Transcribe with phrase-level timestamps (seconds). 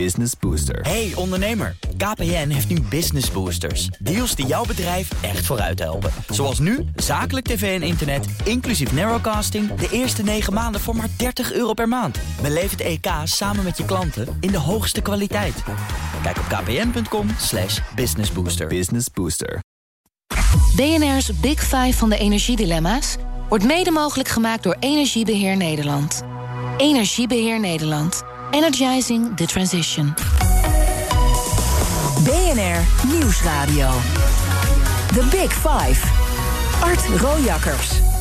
[0.00, 0.80] Business Booster.
[0.80, 3.86] Hey ondernemer, KPN heeft nu Business Boosters.
[3.86, 6.10] Deals die jouw bedrijf echt vooruit helpen.
[6.28, 9.74] Zoals nu, zakelijk tv en internet, inclusief narrowcasting...
[9.74, 12.18] de eerste 9 maanden voor maar 30 euro per maand.
[12.42, 15.62] Beleef het EK samen met je klanten in de hoogste kwaliteit.
[16.22, 18.66] Kijk op kpn.com slash businessbooster.
[18.66, 19.60] Business Booster.
[20.76, 23.16] BNR's Big Five van de energiedilemma's...
[23.48, 26.22] wordt mede mogelijk gemaakt door Energiebeheer Nederland.
[26.76, 28.33] Energiebeheer Nederland.
[28.54, 30.14] Energizing the transition.
[32.22, 33.90] BNR Nieuwsradio.
[35.12, 35.98] The Big Five.
[36.80, 38.13] Art Rojakkers.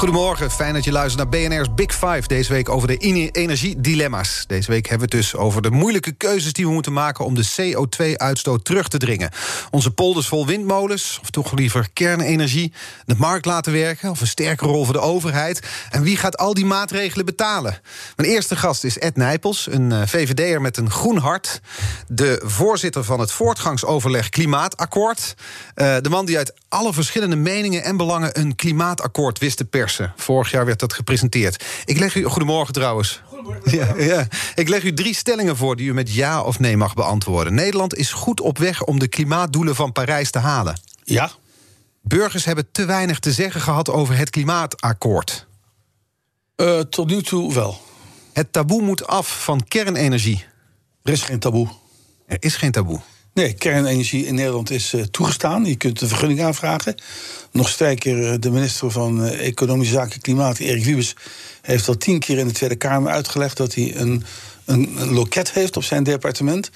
[0.00, 2.22] Goedemorgen, fijn dat je luistert naar BNR's Big Five.
[2.26, 2.96] Deze week over de
[3.32, 4.44] energiedilemma's.
[4.46, 7.24] Deze week hebben we het dus over de moeilijke keuzes die we moeten maken...
[7.24, 9.30] om de CO2-uitstoot terug te dringen.
[9.70, 12.72] Onze polders vol windmolens, of toch liever kernenergie...
[13.06, 15.60] de markt laten werken, of een sterke rol voor de overheid.
[15.90, 17.80] En wie gaat al die maatregelen betalen?
[18.16, 21.60] Mijn eerste gast is Ed Nijpels, een eh, VVD'er met een groen hart.
[22.06, 25.34] De voorzitter van het voortgangsoverleg Klimaatakkoord.
[25.74, 28.38] Uh, de man die uit alle verschillende meningen en belangen...
[28.38, 29.88] een klimaatakkoord wist te persen.
[30.16, 31.64] Vorig jaar werd dat gepresenteerd.
[31.84, 33.22] Ik leg u, goedemorgen trouwens.
[33.24, 33.76] Goedemorgen.
[33.76, 34.26] Ja, ja.
[34.54, 37.54] Ik leg u drie stellingen voor die u met ja of nee mag beantwoorden.
[37.54, 40.80] Nederland is goed op weg om de klimaatdoelen van Parijs te halen.
[41.04, 41.30] Ja.
[42.02, 45.46] Burgers hebben te weinig te zeggen gehad over het klimaatakkoord.
[46.56, 47.80] Uh, tot nu toe wel.
[48.32, 50.44] Het taboe moet af van kernenergie.
[51.02, 51.68] Er is geen taboe.
[52.26, 53.00] Er is geen taboe.
[53.34, 55.64] Nee, kernenergie in Nederland is uh, toegestaan.
[55.64, 56.94] Je kunt een vergunning aanvragen.
[57.52, 61.16] Nog sterker, de minister van uh, Economische Zaken Klimaat, Erik Wiebes,
[61.62, 64.24] heeft al tien keer in de Tweede Kamer uitgelegd dat hij een,
[64.64, 66.70] een, loket heeft op zijn departement.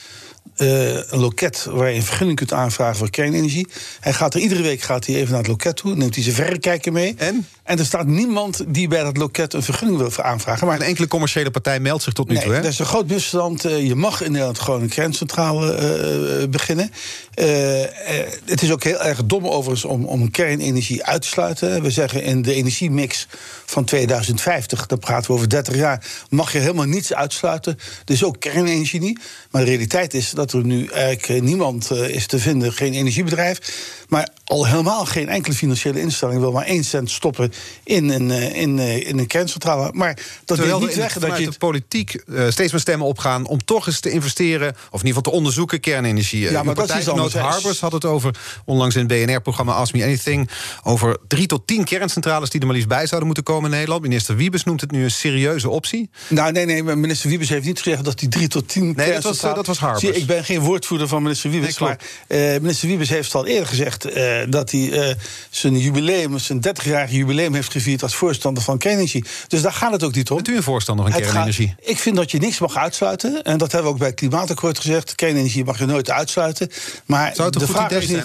[0.57, 3.69] Een loket waar je een vergunning kunt aanvragen voor kernenergie.
[4.01, 6.37] Hij gaat er iedere week gaat hij even naar het loket toe, neemt hij zijn
[6.37, 7.15] verrekijker mee.
[7.17, 7.47] En?
[7.65, 10.67] En er staat niemand die bij dat loket een vergunning wil aanvragen.
[10.67, 12.53] Maar een enkele commerciële partij meldt zich tot nu nee, toe.
[12.53, 12.61] Hè?
[12.61, 13.67] Dat is een groot misverstand.
[13.67, 15.79] Uh, je mag in Nederland gewoon een kerncentrale
[16.43, 16.91] uh, beginnen.
[18.45, 21.83] het is ook heel erg dom overigens om, om kernenergie uit te sluiten.
[21.83, 23.27] We zeggen in de energiemix
[23.65, 27.79] van 2050, dan praten we over 30 jaar, mag je helemaal niets uitsluiten.
[28.05, 29.21] Dus ook kernenergie niet.
[29.51, 33.59] Maar de realiteit is dat er nu eigenlijk niemand is te vinden, geen energiebedrijf.
[34.15, 37.53] Maar al helemaal geen enkele financiële instelling wil maar één cent stoppen
[37.85, 39.91] in een, in, in een kerncentrale.
[39.93, 41.51] Maar dat wil niet zeggen dat je.
[41.51, 45.07] de politiek uh, steeds meer stemmen opgaan om toch eens te investeren, of in ieder
[45.07, 46.41] geval te onderzoeken, kernenergie.
[46.41, 47.35] Ja, maar Uw dat is anders.
[47.35, 50.51] Harbers had het over, onlangs in het BNR-programma Ask Me Anything,
[50.83, 54.03] over drie tot tien kerncentrales die er maar liefst bij zouden moeten komen in Nederland.
[54.03, 56.11] Minister Wiebes noemt het nu een serieuze optie.
[56.29, 59.23] Nou, nee, nee, minister Wiebes heeft niet gezegd dat die drie tot tien Nee, dat
[59.23, 60.05] was, uh, dat was Harbers.
[60.05, 61.99] Zie, ik ben geen woordvoerder van minister Wiebes, Nee, maar
[62.29, 65.17] uh, minister Wiebes heeft al eerder gezegd uh, dat hij
[65.51, 69.25] zijn jubileum, zijn 30-jarig jubileum heeft gevierd als voorstander van kernenergie.
[69.49, 70.37] Dus daar gaat het ook niet om.
[70.37, 71.67] Bent u een voorstander van Het kernenergie?
[71.69, 73.43] gaat- ik vind dat je niks mag uitsluiten.
[73.43, 75.15] En dat hebben we ook bij het klimaatakkoord gezegd.
[75.15, 76.69] Kernenergie mag je nooit uitsluiten.
[77.07, 78.23] Maar, Zou het de vraag is niet,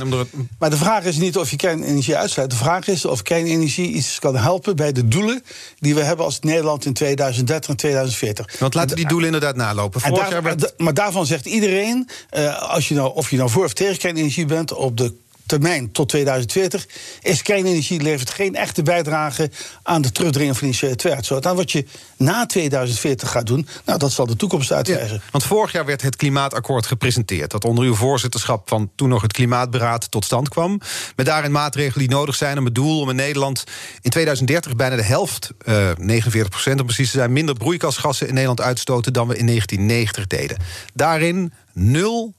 [0.59, 2.49] maar de vraag is niet of je kernenergie uitsluit.
[2.49, 5.43] De vraag is of kernenergie iets kan helpen bij de doelen
[5.79, 8.59] die we hebben als Nederland in 2030 en 2040.
[8.59, 10.01] Want laten die doelen inderdaad nalopen.
[10.01, 10.59] En Vorig daar- jaar werd...
[10.59, 13.97] da- maar daarvan zegt iedereen, eh, als je nou, of je nou voor of tegen
[13.97, 15.13] kernenergie bent, op de
[15.49, 16.87] termijn tot 2040,
[17.21, 19.51] is kernenergie levert geen echte bijdrage
[19.83, 21.45] aan de terugdringen van die CO2-uitstoot.
[21.45, 21.85] En wat je
[22.17, 25.21] na 2040 gaat doen, nou, dat zal de toekomst uitwijzen.
[25.31, 27.51] Want vorig jaar werd het klimaatakkoord gepresenteerd...
[27.51, 30.81] dat onder uw voorzitterschap van toen nog het Klimaatberaad tot stand kwam...
[31.15, 33.63] met daarin maatregelen die nodig zijn om het doel om in Nederland...
[34.01, 37.33] in 2030 bijna de helft, eh 49 procent om precies te zijn...
[37.33, 40.57] minder broeikasgassen in Nederland uitstoten dan we in 1990 deden.
[40.93, 42.33] Daarin nul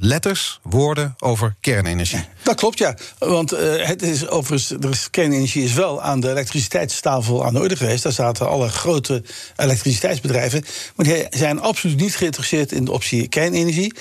[0.00, 2.24] letters, woorden over kernenergie.
[2.42, 2.96] Dat klopt, ja.
[3.18, 7.76] Want eh, het is overigens, er kernenergie is wel aan de elektriciteitstafel aan de orde
[7.76, 8.02] geweest.
[8.02, 9.22] Daar zaten alle grote
[9.56, 10.64] elektriciteitsbedrijven.
[10.96, 13.94] Maar die zijn absoluut niet geïnteresseerd in de optie kernenergie.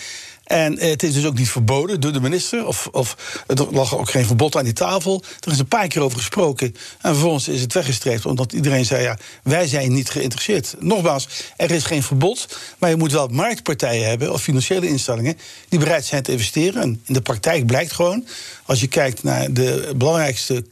[0.49, 2.65] En eh, het is dus ook niet verboden door de minister.
[2.65, 5.23] Of, of er lag ook geen verbod aan die tafel.
[5.39, 6.75] Er is een paar keer over gesproken.
[7.01, 8.25] En vervolgens is het weggestreept.
[8.25, 10.75] Omdat iedereen zei: ja, wij zijn niet geïnteresseerd.
[10.79, 11.27] Nogmaals,
[11.57, 12.57] er is geen verbod.
[12.77, 14.33] Maar je moet wel marktpartijen hebben.
[14.33, 15.37] of financiële instellingen.
[15.69, 16.81] die bereid zijn te investeren.
[16.81, 18.27] En in de praktijk blijkt gewoon.
[18.65, 20.65] als je kijkt naar de belangrijkste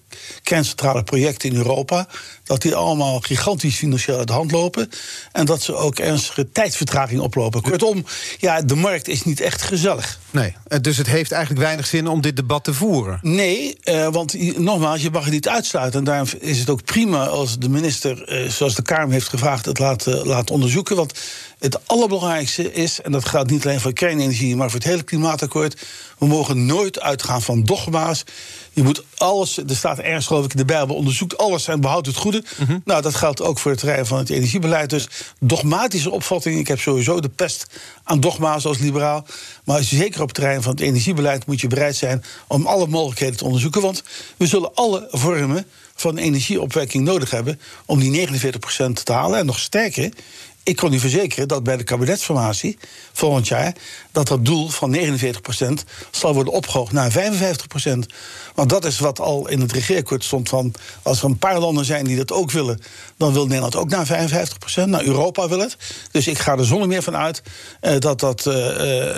[0.44, 2.08] kerncentrale projecten in Europa.
[2.44, 4.90] dat die allemaal gigantisch financieel uit de hand lopen.
[5.32, 7.62] En dat ze ook ernstige tijdsvertraging oplopen.
[7.62, 8.06] Kortom,
[8.38, 10.20] ja, de markt is niet echt gezellig.
[10.32, 13.20] Nee, eh, dus het heeft eigenlijk weinig zin om dit debat te voeren.
[13.22, 16.00] Nee, eh, want nogmaals, je mag het niet uitsluiten.
[16.00, 19.66] En daarom is het ook prima als de minister, eh, zoals de Kamer heeft gevraagd,
[19.66, 20.96] het laat, laat onderzoeken.
[20.96, 21.20] Want
[21.60, 25.86] het allerbelangrijkste is, en dat geldt niet alleen voor kernenergie, maar voor het hele klimaatakkoord.
[26.18, 28.24] We mogen nooit uitgaan van dogma's.
[28.78, 32.08] Je moet alles, er staat ergens geloof ik in de Bijbel, onderzoekt alles en behoudt
[32.08, 32.44] het goede.
[32.58, 32.78] Mhm.
[32.86, 34.90] Nou, dat geldt ook voor het terrein van het energiebeleid.
[34.90, 35.08] Dus
[35.40, 36.60] dogmatische opvattingen.
[36.60, 37.66] Ik heb sowieso de pest
[38.04, 39.26] aan dogma's als liberaal.
[39.64, 43.38] Maar zeker op het terrein van het energiebeleid moet je bereid zijn om alle mogelijkheden
[43.38, 43.82] te onderzoeken.
[43.82, 44.04] Want
[44.38, 45.66] we zullen alle vormen
[45.96, 49.40] van energieopwekking nodig hebben om die 49% te halen.
[49.40, 50.12] En nog sterker,
[50.68, 52.78] ik kan u verzekeren dat bij de kabinetsformatie
[53.14, 53.76] volgend jaar
[54.12, 55.00] dat dat doel van 49%
[56.12, 57.16] zal worden opgehoogd naar 55%.
[58.56, 61.86] Want dat is wat al in het regeerakkoord stond van als er een paar landen
[61.86, 62.82] zijn die dat ook willen,
[63.18, 64.84] dan wil Nederland ook naar 55%.
[64.86, 65.78] Nou, Europa wil het.
[66.12, 67.42] Dus ik ga er zonder meer van uit
[67.80, 68.54] eh, dat dat eh,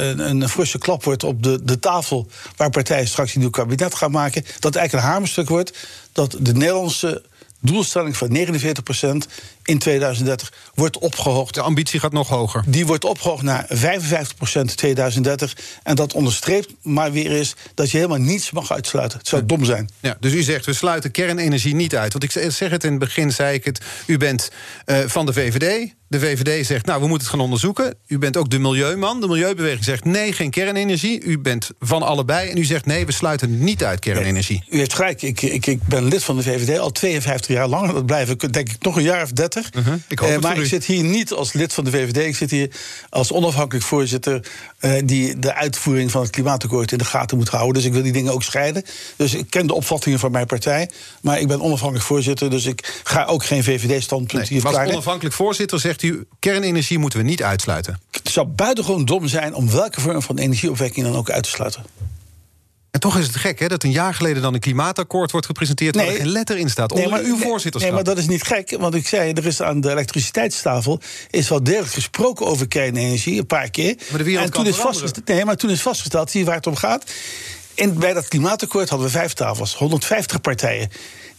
[0.10, 3.96] een, een forse klap wordt op de, de tafel waar partijen straks een nieuw kabinet
[3.96, 4.42] gaan maken.
[4.44, 5.78] Dat het eigenlijk een hamerstuk wordt
[6.12, 7.24] dat de Nederlandse
[7.60, 9.32] doelstelling van 49%
[9.70, 11.54] in 2030 wordt opgehoogd.
[11.54, 12.64] De ambitie gaat nog hoger.
[12.66, 15.56] Die wordt opgehoogd naar 55% 2030.
[15.84, 19.18] En dat onderstreept maar weer eens dat je helemaal niets mag uitsluiten.
[19.18, 19.90] Het zou dom zijn.
[20.00, 22.12] Ja, dus u zegt, we sluiten kernenergie niet uit.
[22.12, 24.52] Want ik zeg het in het begin, zei ik het, u bent
[24.86, 25.94] uh, van de VVD.
[26.10, 27.96] De VVD zegt, nou, we moeten het gaan onderzoeken.
[28.08, 29.22] U bent ook de milieuman.
[29.22, 31.24] De milieubeweging zegt, nee, geen kernenergie.
[31.24, 32.50] U bent van allebei.
[32.50, 34.64] En u zegt, nee, we sluiten niet uit kernenergie.
[34.70, 35.22] U heeft gelijk.
[35.22, 37.92] Ik, ik, ik ben lid van de VVD al 52 jaar lang.
[37.92, 39.59] Dat blijven, denk ik, nog een jaar of 30.
[39.78, 39.94] Uh -huh.
[40.08, 42.18] ik hoop uh, maar ik zit hier niet als lid van de VVD.
[42.18, 42.70] Ik zit hier
[43.10, 44.48] als onafhankelijk voorzitter...
[44.82, 47.74] Uh, die de uitvoering van het klimaatakkoord in de gaten moet houden.
[47.74, 48.84] Dus ik wil die dingen ook scheiden.
[49.16, 50.90] Dus ik ken de opvattingen van mijn partij.
[51.22, 52.50] Maar ik ben onafhankelijk voorzitter.
[52.50, 54.92] Dus ik ga ook geen VVD-standpunt nee, hier Als verklaren.
[54.92, 56.26] onafhankelijk voorzitter zegt u...
[56.40, 58.00] kernenergie moeten we niet uitsluiten.
[58.12, 61.84] Het zou buitengewoon dom zijn om welke vorm van energieopwekking dan ook uit te sluiten.
[63.00, 65.96] En toch is het gek hè, dat een jaar geleden dan een klimaatakkoord wordt gepresenteerd...
[65.96, 66.14] waar Nee.
[66.14, 67.94] er geen letter in staat, onder maar, uw nee, voorzitterschap.
[67.94, 68.76] Nee, maar dat is niet gek.
[68.80, 71.00] Want ik zei, er is aan de elektriciteitstafel...
[71.30, 73.96] is wel degelijk gesproken over kernenergie, een paar keer.
[74.10, 76.46] Maar de wereld en kan toen is vastgesteld, Nee, maar toen is vastgesteld, zie je
[76.46, 77.04] waar het om gaat...
[77.76, 80.90] En bij dat klimaatakkoord hadden we vijf tafels, 150 partijen.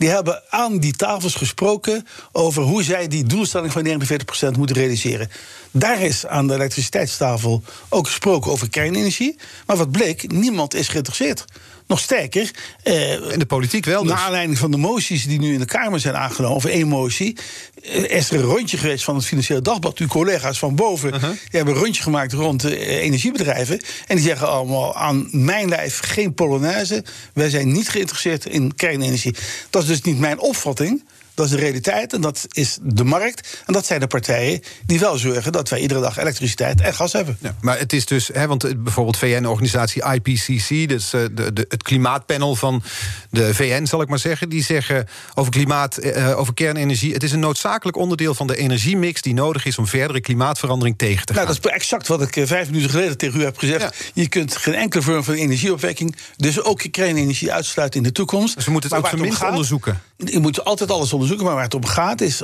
[0.00, 5.30] Die hebben aan die tafels gesproken over hoe zij die doelstelling van 49% moeten realiseren.
[5.70, 9.36] Daar is aan de elektriciteitstafel ook gesproken over kernenergie.
[9.66, 11.44] Maar wat bleek, niemand is geïnteresseerd.
[11.90, 12.50] Nog sterker.
[12.82, 14.12] Eh, In de politiek wel dus.
[14.12, 17.36] naar aanleiding van de moties die nu in de Kamer zijn aangenomen, of één motie,
[17.82, 19.98] eh, is er een rondje geweest van het Financieel Dagblad.
[19.98, 21.30] Uw collega's van boven Uh-huh.
[21.30, 23.80] die hebben een rondje gemaakt rond de eh, energiebedrijven.
[24.06, 27.04] En die zeggen allemaal aan mijn lijf geen Polonaise.
[27.34, 29.34] Wij zijn niet geïnteresseerd in kernenergie.
[29.70, 31.04] Dat is dus niet mijn opvatting.
[31.40, 33.62] Dat is de realiteit en dat is de markt.
[33.66, 37.12] En dat zijn de partijen die wel zorgen dat wij iedere dag elektriciteit en gas
[37.12, 37.36] hebben.
[37.40, 41.82] Ja, maar het is dus, hè, want bijvoorbeeld VN-organisatie IPCC, dus eh, de, de, het
[41.82, 42.82] klimaatpanel van
[43.30, 47.12] de VN, zal ik maar zeggen, die zeggen over klimaat, eh, over kernenergie.
[47.12, 51.26] Het is een noodzakelijk onderdeel van de energiemix die nodig is om verdere klimaatverandering tegen
[51.26, 51.42] te gaan.
[51.44, 53.80] Nou, dat is exact wat ik eh, vijf minuten geleden tegen u heb gezegd.
[53.82, 53.90] Ja.
[54.22, 58.54] Je kunt geen enkele vorm van energieopwekking, dus ook kernenergie uitsluiten in de toekomst.
[58.54, 60.00] dus we moeten het Maar ook gaat- onderzoeken.
[60.16, 62.42] Je moet altijd alles onderzoeken, maar waar het om gaat is...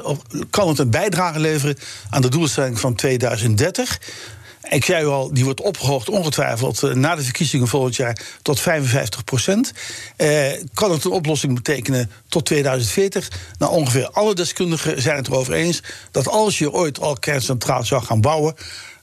[0.51, 1.79] kan het een bijdrage leveren
[2.11, 3.99] aan de doelstelling van 2030...
[4.69, 8.61] Ik zei u al, die wordt opgehoogd ongetwijfeld eh, na de verkiezingen volgend jaar tot
[8.61, 9.73] 55 procent.
[10.17, 13.31] Eh, kan het een oplossing betekenen tot 2040?
[13.59, 18.03] Nou, ongeveer alle deskundigen zijn het erover eens dat als je ooit al kerncentrales zou
[18.03, 18.55] gaan bouwen,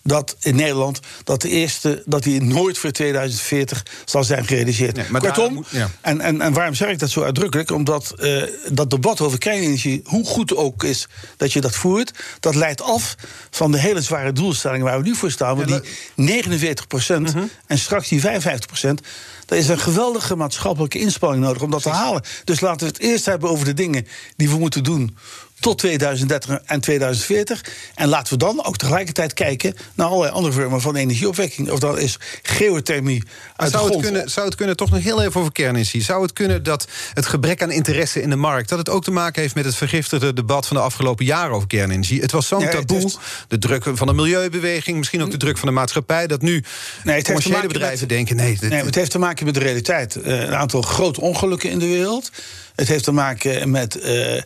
[0.03, 4.95] dat in Nederland dat de eerste dat die nooit voor 2040 zal zijn gerealiseerd.
[4.95, 5.89] Nee, Kortom, moet- ja.
[6.01, 7.71] en, en, en waarom zeg ik dat zo uitdrukkelijk?
[7.71, 11.07] Omdat eh, dat debat over kernenergie, hoe goed ook is
[11.37, 13.15] dat je dat voert, dat leidt af
[13.51, 15.55] van de hele zware doelstellingen waar we nu voor staan.
[15.57, 17.43] Want Ja, die 49 procent Mhm.
[17.67, 19.01] en straks die 55 procent.
[19.47, 22.23] Er is een geweldige maatschappelijke inspanning nodig om dat te halen.
[22.43, 25.17] Dus laten we het eerst hebben over de dingen die we moeten doen
[25.63, 27.61] tot 2030 en 2040.
[27.95, 31.71] En laten we dan ook tegelijkertijd kijken naar allerlei andere vormen van energieopwekking.
[31.71, 33.23] Of dat is geothermie
[33.55, 36.01] uit de Zou het, kunnen, zou het kunnen, toch nog heel even over kernenergie...
[36.01, 38.69] zou het kunnen dat het gebrek aan interesse in de markt...
[38.69, 41.67] dat het ook te maken heeft met het vergiftigde debat van de afgelopen jaren over
[41.67, 42.21] kernenergie?
[42.21, 43.17] Het was zo'n Ja, taboe, heeft-
[43.47, 44.97] de druk van de milieubeweging...
[44.97, 46.27] misschien ook de druk van de maatschappij...
[46.27, 46.63] dat nu
[47.03, 48.35] Nee, het commerciële bedrijven met- denken...
[48.35, 50.15] nee, dit, Nee, maar het heeft te maken met de realiteit.
[50.15, 52.31] Eh, een aantal grote ongelukken in de wereld.
[52.75, 53.99] Het heeft te maken met.
[53.99, 54.41] eh,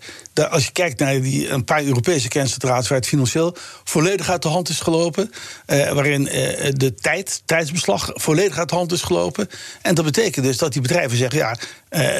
[0.51, 2.87] als je kijkt naar die, een paar Europese kerncentrales.
[2.87, 5.31] waar het financieel volledig uit de hand is gelopen.
[5.65, 9.49] eh, waarin eh, de tijd, tijdsbeslag volledig uit de hand is gelopen.
[9.81, 11.55] En dat betekent dus dat die bedrijven zeggen: ja,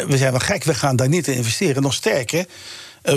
[0.07, 1.81] we zijn wel gek, we gaan daar niet in investeren.
[1.81, 2.45] Nog sterker.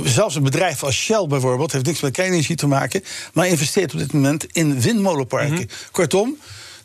[0.05, 3.99] zelfs een bedrijf als Shell bijvoorbeeld, heeft niks met kernenergie te maken, maar investeert op
[3.99, 5.69] dit moment in windmolenparken.
[5.91, 6.37] Kortom,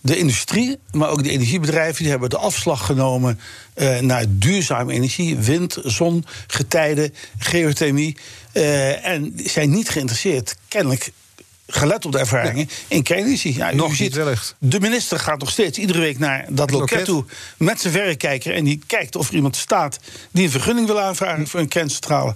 [0.05, 3.39] de industrie, maar ook de energiebedrijven, die hebben de afslag genomen
[3.73, 8.17] eh, naar duurzame energie, wind, zon, getijden, geothermie.
[8.51, 11.11] eh, en zijn niet geïnteresseerd, kennelijk
[11.67, 13.55] gelet op de ervaringen, in kernenergie.
[13.55, 14.55] Ja, u Nog niet ziet, wellicht.
[14.57, 17.05] de minister gaat nog steeds iedere week naar dat loket loket.
[17.05, 17.25] toe
[17.57, 18.53] met zijn verrekijker.
[18.55, 19.99] En die kijkt of er iemand staat
[20.31, 22.35] die een vergunning wil aanvragen voor een kerncentrale.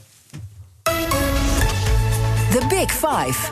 [2.52, 3.52] The Big Five.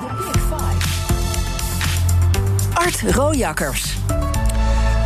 [2.87, 4.16] Art Rojakkers.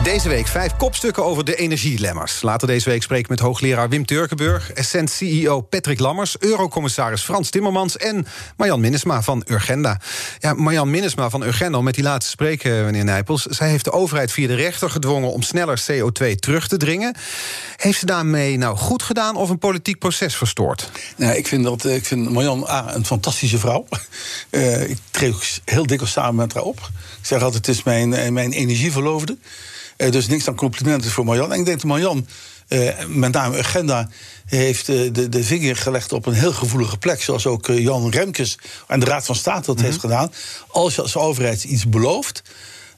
[0.03, 2.41] Deze week vijf kopstukken over de energielemmers.
[2.41, 4.71] Later deze week spreken we met hoogleraar Wim Turkenburg...
[4.71, 7.97] Essent-CEO Patrick Lammers, eurocommissaris Frans Timmermans...
[7.97, 8.27] en
[8.57, 10.01] Marjan Minnesma van Urgenda.
[10.39, 13.45] Ja, Marjan Minnesma van Urgenda, om met die laatste te spreken, meneer Nijpels...
[13.45, 17.15] zij heeft de overheid via de rechter gedwongen om sneller CO2 terug te dringen.
[17.75, 20.89] Heeft ze daarmee nou goed gedaan of een politiek proces verstoord?
[21.15, 23.85] Nou, ik vind, dat, ik vind Marjan een fantastische vrouw.
[24.49, 26.89] Eh, ik treed heel dikwijls samen met haar op.
[27.19, 29.37] Ik zeg altijd, het is mijn, eh, mijn energieverloofde.
[29.97, 31.53] Eh, dus niks dan complimenten voor Marjan.
[31.53, 32.27] En ik denk dat Marjan,
[32.67, 34.09] eh, met name Agenda...
[34.45, 37.21] heeft eh, de, de vinger gelegd op een heel gevoelige plek...
[37.21, 38.57] zoals ook Jan Remkes
[38.87, 40.33] en de Raad van State dat heeft gedaan.
[40.67, 42.41] Als je als overheid iets belooft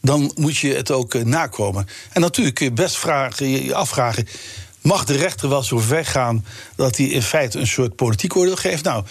[0.01, 1.87] dan moet je het ook nakomen.
[2.11, 4.27] En natuurlijk kun je best vragen, je je afvragen...
[4.81, 6.45] mag de rechter wel zo ver gaan
[6.75, 8.83] dat hij in feite een soort politiek oordeel geeft?
[8.83, 9.05] Nou,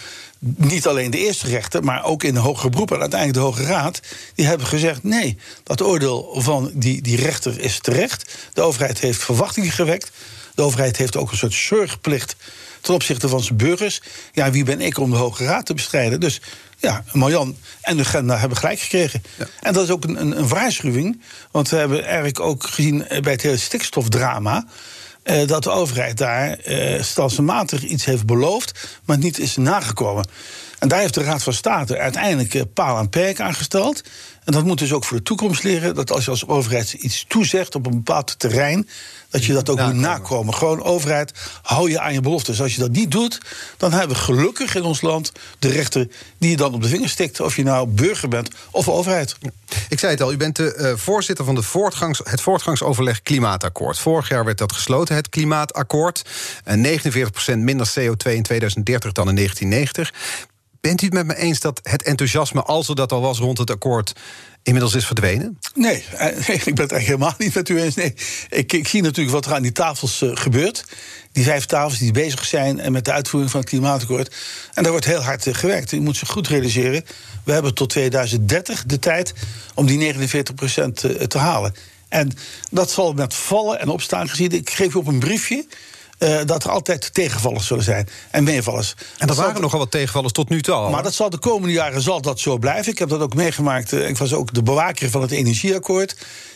[0.44, 2.92] niet alleen de eerste rechter, maar ook in de hogere beroep...
[2.92, 4.00] en uiteindelijk de Hoge Raad,
[4.34, 5.02] die hebben gezegd...
[5.02, 8.34] nee, dat oordeel van die, die rechter is terecht.
[8.52, 10.10] De overheid heeft verwachtingen gewekt.
[10.54, 12.36] De overheid heeft ook een soort zorgplicht
[12.80, 14.02] ten opzichte van zijn burgers.
[14.32, 16.20] Ja, wie ben ik om de Hoge Raad te bestrijden?
[16.20, 16.40] Dus
[16.76, 19.22] ja, Marjan en de Agenda hebben gelijk gekregen.
[19.60, 21.22] En dat is ook een, een, een waarschuwing.
[21.50, 24.66] Want we hebben eigenlijk ook gezien bij het hele stikstofdrama...
[25.22, 28.98] eh, dat de overheid daar eh stelselmatig iets heeft beloofd...
[29.04, 30.26] maar niet is nagekomen.
[30.78, 34.02] En daar heeft de Raad van State uiteindelijk eh, paal en perk aangesteld.
[34.44, 35.94] En dat moet dus ook voor de toekomst leren...
[35.94, 38.88] dat als je als overheid iets toezegt op een bepaald terrein...
[39.32, 40.54] dat je dat ook moet nakomen.
[40.54, 42.60] Gewoon overheid, hou je aan je beloftes.
[42.60, 43.40] Als je dat niet doet,
[43.76, 45.32] dan hebben we gelukkig in ons land...
[45.58, 46.08] de rechter
[46.38, 47.40] die je dan op de vinger stikt...
[47.40, 49.36] of je nou burger bent of overheid.
[49.88, 53.98] Ik zei het al, u bent de eh, voorzitter van de voortgangs, het voortgangsoverleg Klimaatakkoord.
[53.98, 56.22] Vorig jaar werd dat gesloten, het Klimaatakkoord.
[56.64, 56.76] Eh,
[57.54, 60.12] 49% minder CO2 in 2030 dan in 1990.
[60.82, 63.58] Bent u het met me eens dat het enthousiasme, als er dat al was rond
[63.58, 64.12] het akkoord,
[64.62, 65.58] inmiddels is verdwenen?
[65.74, 67.94] Nee, eh, ik ben het eigenlijk helemaal niet met u eens.
[67.94, 68.14] Nee,
[68.48, 70.84] ik, ik zie natuurlijk wat er aan die tafels eh, gebeurt.
[71.32, 74.34] Die vijf tafels die bezig zijn en met de uitvoering van het klimaatakkoord.
[74.74, 75.90] En daar wordt heel hard eh, gewerkt.
[75.90, 77.04] Je moet zich goed realiseren.
[77.44, 79.34] We hebben tot 2030 de tijd
[79.74, 81.74] om die 49 procent eh, te halen.
[82.08, 82.32] En
[82.70, 84.50] dat zal met vallen en opstaan gezien.
[84.50, 85.66] Ik geef u op een briefje.
[86.22, 88.94] Eh, dat er altijd tegenvallers zullen zijn en meevallers.
[89.18, 90.90] En er waren nogal wat tegenvallers tot nu toe al.
[90.90, 92.92] maar dat zal de komende jaren zal dat zo blijven.
[92.92, 93.92] Ik heb dat ook meegemaakt.
[93.92, 96.10] eh, Ik was ook de bewaker van het energieakkoord.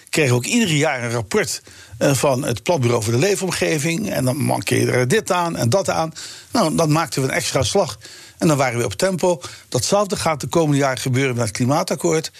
[0.04, 1.62] Ik kreeg ook ieder jaar een rapport
[1.98, 4.10] eh, van het Planbureau voor de Leefomgeving.
[4.10, 6.12] En dan mankeerde er dit aan en dat aan.
[6.52, 7.98] Nou, dan maakten we een extra slag.
[8.38, 9.40] En dan waren we op tempo.
[9.68, 12.30] Datzelfde gaat de komende jaren gebeuren met het klimaatakkoord.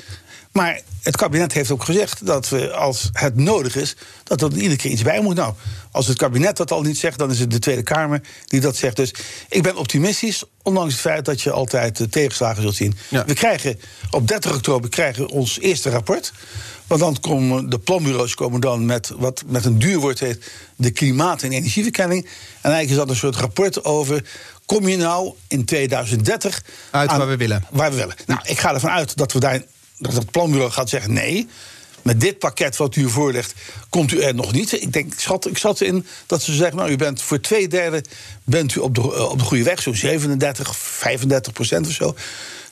[0.56, 4.76] Maar het kabinet heeft ook gezegd dat we, als het nodig is, dat er iedere
[4.76, 5.34] keer iets bij moet.
[5.34, 5.54] Nou,
[5.90, 8.76] als het kabinet dat al niet zegt, dan is het de Tweede Kamer die dat
[8.76, 8.96] zegt.
[8.96, 9.14] Dus
[9.48, 12.96] ik ben optimistisch, ondanks het feit dat je altijd tegenslagen zult zien.
[13.08, 13.24] Ja.
[13.24, 16.32] We krijgen op 30 oktober krijgen we ons eerste rapport.
[16.86, 20.90] Want dan komen de planbureaus komen dan met wat met een duur woord heet de
[20.90, 22.24] klimaat- en energieverkenning.
[22.24, 22.30] En
[22.72, 24.24] eigenlijk is dat een soort rapport over.
[24.64, 27.64] Kom je nou in 2030 Uit waar we willen.
[27.70, 28.14] Waar we willen.
[28.26, 29.62] Nou, ik ga ervan uit dat we daar
[29.98, 31.48] dat het planbureau gaat zeggen nee.
[32.02, 33.54] Met dit pakket wat u voorlegt,
[33.88, 34.72] komt u er nog niet.
[34.72, 37.68] Ik denk, ik schat, ik zat in dat ze zeggen, nou, u bent voor twee
[37.68, 38.04] derde
[38.44, 42.14] bent u op de, eh, op de goede weg, zo'n 37, 35 procent of zo.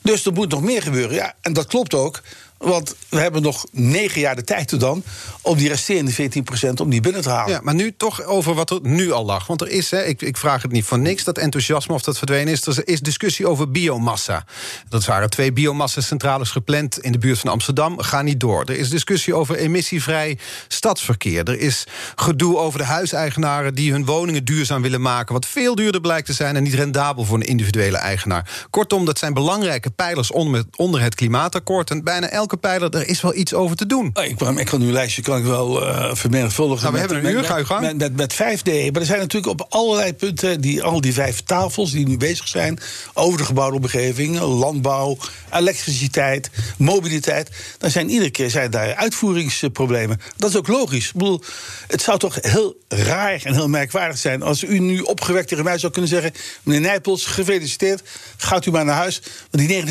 [0.01, 1.15] Dus er moet nog meer gebeuren.
[1.15, 2.21] Ja, en dat klopt ook.
[2.57, 5.03] Want we hebben nog negen jaar de tijd er dan
[5.41, 7.53] om die resterende 14% om die binnen te halen.
[7.53, 9.47] Ja, maar nu toch over wat er nu al lag.
[9.47, 12.17] Want er is, hè, ik, ik vraag het niet voor niks, dat enthousiasme of dat
[12.17, 12.65] verdwenen is.
[12.65, 14.45] Er is discussie over biomassa.
[14.89, 18.01] Dat waren twee biomassacentrales gepland in de buurt van Amsterdam.
[18.01, 18.63] Gaan niet door.
[18.65, 21.49] Er is discussie over emissievrij stadsverkeer.
[21.49, 25.33] Er is gedoe over de huiseigenaren die hun woningen duurzaam willen maken.
[25.33, 28.67] Wat veel duurder blijkt te zijn en niet rendabel voor een individuele eigenaar.
[28.69, 31.89] Kortom, dat zijn belangrijke pijlers onder, onder het klimaatakkoord.
[31.89, 34.09] En bijna elke pijler, er is wel iets over te doen.
[34.13, 36.81] Oh, Ik, kan- ik kan uw lijstje kan ik wel eh vermenigvuldigen.
[36.83, 38.65] Nou, we met- hebben een uur, ga met, met vijf D.
[38.67, 42.47] Maar er zijn natuurlijk op allerlei punten, die, al die vijf tafels die nu bezig
[42.47, 42.79] zijn...
[43.13, 45.17] over de gebouwde omgeving, landbouw,
[45.53, 47.49] elektriciteit, mobiliteit...
[47.77, 50.21] dan zijn iedere keer zijn daar uitvoeringsproblemen.
[50.37, 51.07] Dat is ook logisch.
[51.07, 51.41] Ik bedoel,
[51.87, 54.41] het zou toch heel raar en heel merkwaardig zijn...
[54.43, 56.31] als u nu opgewekt tegen mij zou kunnen zeggen...
[56.63, 58.01] meneer Nijpels, gefeliciteerd,
[58.37, 59.21] gaat u maar naar huis...
[59.51, 59.83] want die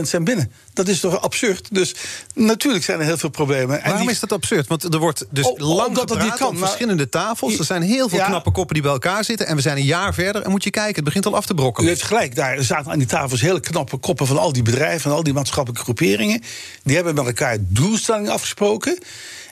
[0.02, 0.52] zijn binnen.
[0.72, 1.68] Dat is toch absurd?
[1.72, 1.94] Dus
[2.34, 3.76] natuurlijk zijn er heel veel problemen.
[3.76, 4.66] En Waarom die- is dat absurd?
[4.66, 7.58] Want er wordt dus Oh, lang het gepraat niet kan, op maar- verschillende tafels.
[7.58, 8.26] Er zijn heel veel Ja.
[8.26, 9.46] knappe koppen die bij elkaar zitten.
[9.46, 10.42] En we zijn een jaar verder.
[10.42, 11.88] En moet je kijken, het begint al af te U brokkelen.
[11.88, 15.16] heeft gelijk, daar zaten aan die tafels hele knappe koppen van al die bedrijven en
[15.16, 16.42] al die maatschappelijke groeperingen.
[16.82, 18.98] Die hebben met elkaar doelstellingen afgesproken.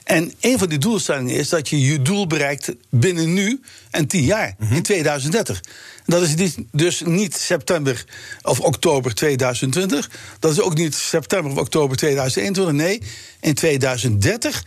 [0.07, 3.61] En een van die doelstellingen is dat je je doel bereikt binnen nu
[3.91, 5.61] en tien jaar, in 2030.
[6.05, 8.05] Dat is dus niet september
[8.41, 10.09] of oktober 2020.
[10.39, 12.75] Dat is ook niet september of oktober 2021.
[12.75, 13.01] Nee,
[13.39, 14.63] in 2030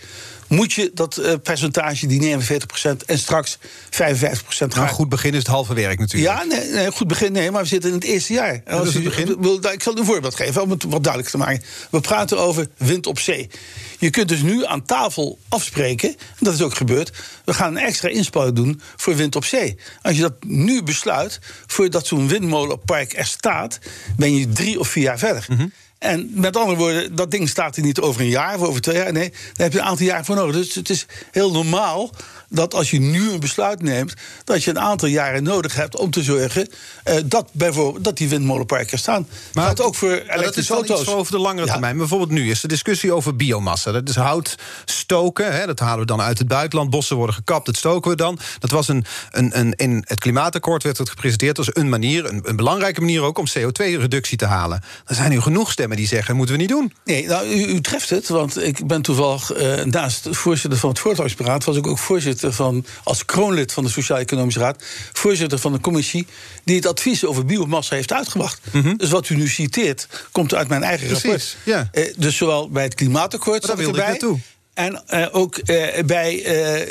[0.50, 4.68] moet je dat eh, percentage, die 49% en straks 55% gaan.
[4.68, 6.32] Nou, goed begin is het halve werk natuurlijk.
[6.32, 7.32] Ja, nee, nee, goed begin.
[7.32, 8.54] Nee, maar we zitten in het eerste jaar.
[8.54, 9.36] Is Als het begin.
[9.40, 11.62] nou, ik zal een voorbeeld geven om het wat duidelijk te maken.
[11.90, 13.50] We praten over wind op zee.
[13.98, 17.12] Je kunt dus nu aan tafel afspreken, en dat is ook gebeurd.
[17.44, 19.76] We gaan een extra inspanning doen voor wind op zee.
[20.02, 23.78] Als je dat nu besluit, voordat zo'n windmolenpark er staat,
[24.16, 25.46] ben je drie of vier jaar verder.
[25.48, 25.66] Mhm.
[26.00, 28.96] En met andere woorden, dat ding staat er niet over een jaar of over twee
[28.96, 29.12] jaar.
[29.12, 30.56] Nee, daar heb je een aantal jaar voor nodig.
[30.56, 32.10] Dus het is heel normaal
[32.48, 34.14] dat als je nu een besluit neemt,
[34.44, 36.68] dat je een aantal jaren nodig hebt om te zorgen
[37.04, 39.28] eh, dat, bijvoorbeeld, dat die windmolenparken staan.
[39.52, 41.00] Maar gaat ook voor Maar dat is elektrische wel auto's.
[41.00, 41.72] iets over de langere Ja.
[41.72, 41.96] termijn.
[41.96, 43.92] Bijvoorbeeld nu is de discussie over biomassa.
[43.92, 44.54] Dat is hout
[44.84, 45.52] stoken.
[45.54, 46.90] Hè, dat halen we dan uit het buitenland.
[46.90, 48.38] Bossen worden gekapt, dat stoken we dan.
[48.58, 52.40] Dat was een, een, een, in het klimaatakkoord werd het gepresenteerd als een manier, een,
[52.44, 54.82] een belangrijke manier ook om CO2-reductie te halen.
[55.06, 56.92] Er zijn nu genoeg stemmen die zeggen: moeten we niet doen.
[57.04, 60.98] Nee, nou, u, u treft het, want ik ben toevallig eh, naast voorzitter van het
[60.98, 61.64] Voortgangsberaad...
[61.64, 64.84] was ik ook voorzitter van, als kroonlid van de Sociaal-Economische Raad...
[65.12, 66.26] voorzitter van de commissie
[66.64, 68.60] die het advies over biomassa heeft uitgebracht.
[68.96, 71.20] Dus wat u nu citeert, komt uit mijn eigen Mhm.
[71.20, 71.88] Precies, rapport.
[71.94, 72.02] ja.
[72.02, 74.18] Eh, dus zowel bij het klimaatakkoord Maar daar wilde ik erbij...
[74.20, 74.38] naartoe.
[74.74, 76.42] En eh, ook eh, bij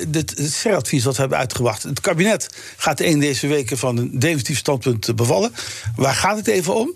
[0.08, 1.84] dit- het CER-advies dat we hebben uitgebracht.
[1.84, 5.51] Het kabinet gaat een deze weken van een definitief standpunt bevallen.
[5.96, 6.94] Waar gaat het even om?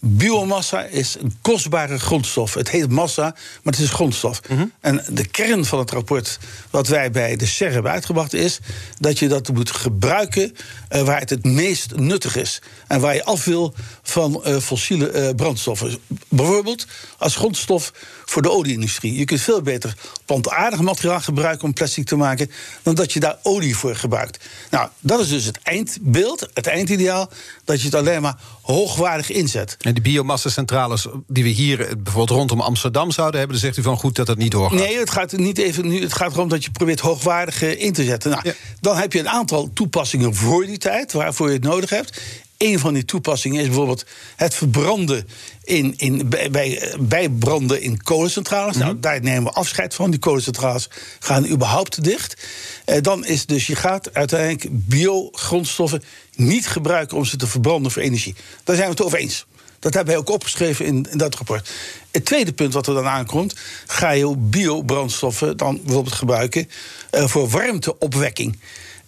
[0.00, 2.54] Biomassa is een kostbare grondstof.
[2.54, 3.22] Het heet massa,
[3.62, 4.40] maar het is grondstof.
[4.80, 6.38] En de kern van het rapport
[6.70, 8.58] wat wij bij de SER hebben uitgebracht is
[8.98, 10.56] dat je dat moet gebruiken
[10.88, 12.62] eh, waar het het meest nuttig is.
[12.86, 15.98] En waar je af wil van eh, fossiele eh, brandstoffen.
[16.28, 16.86] Bijvoorbeeld
[17.18, 17.92] als grondstof
[18.30, 19.14] voor de olieindustrie.
[19.14, 19.94] Je kunt veel beter
[20.24, 22.50] plantaardig materiaal gebruiken om plastic te maken
[22.82, 24.44] dan dat je daar olie voor gebruikt.
[24.70, 27.30] Nou, dat is dus het eindbeeld, het eindideaal,
[27.64, 29.76] dat je het alleen maar hoogwaardig inzet.
[29.80, 33.82] En die biomassa-centrales die we hier eh, bijvoorbeeld rondom Amsterdam zouden hebben, dan zegt u
[33.82, 34.78] van goed dat dat niet doorgaat.
[34.78, 36.02] Nee, het gaat niet even nu.
[36.02, 38.30] Het gaat erom dat je probeert hoogwaardig eh, in te zetten.
[38.30, 38.52] Nou, Ja.
[38.80, 42.20] Dan heb je een aantal toepassingen voor die tijd, waarvoor je het nodig hebt.
[42.60, 44.04] Een van die toepassingen is bijvoorbeeld
[44.36, 45.28] het verbranden
[45.64, 48.76] in, in, bij, bij, bijbranden in kolencentrales.
[48.76, 50.10] Nou, daar nemen we afscheid van.
[50.10, 50.88] Die kolencentrales
[51.20, 52.46] gaan überhaupt dicht.
[52.84, 56.02] Eh, dan is dus, je gaat uiteindelijk biogrondstoffen
[56.34, 58.34] niet gebruiken om ze te verbranden voor energie.
[58.64, 59.46] Daar zijn we het over eens.
[59.78, 61.70] Dat hebben wij ook opgeschreven in, in dat rapport.
[62.10, 63.54] Het tweede punt wat er dan aankomt,
[63.86, 66.68] ga je biobrandstoffen dan bijvoorbeeld gebruiken
[67.10, 68.58] eh, voor warmteopwekking.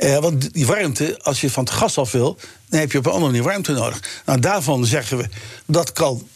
[0.03, 2.39] Eh, want die warmte, als je van het gas af wil,
[2.69, 4.23] dan heb je op een andere manier warmte nodig.
[4.27, 5.29] Nou, daarvan zeggen we
[5.67, 6.29] dat kan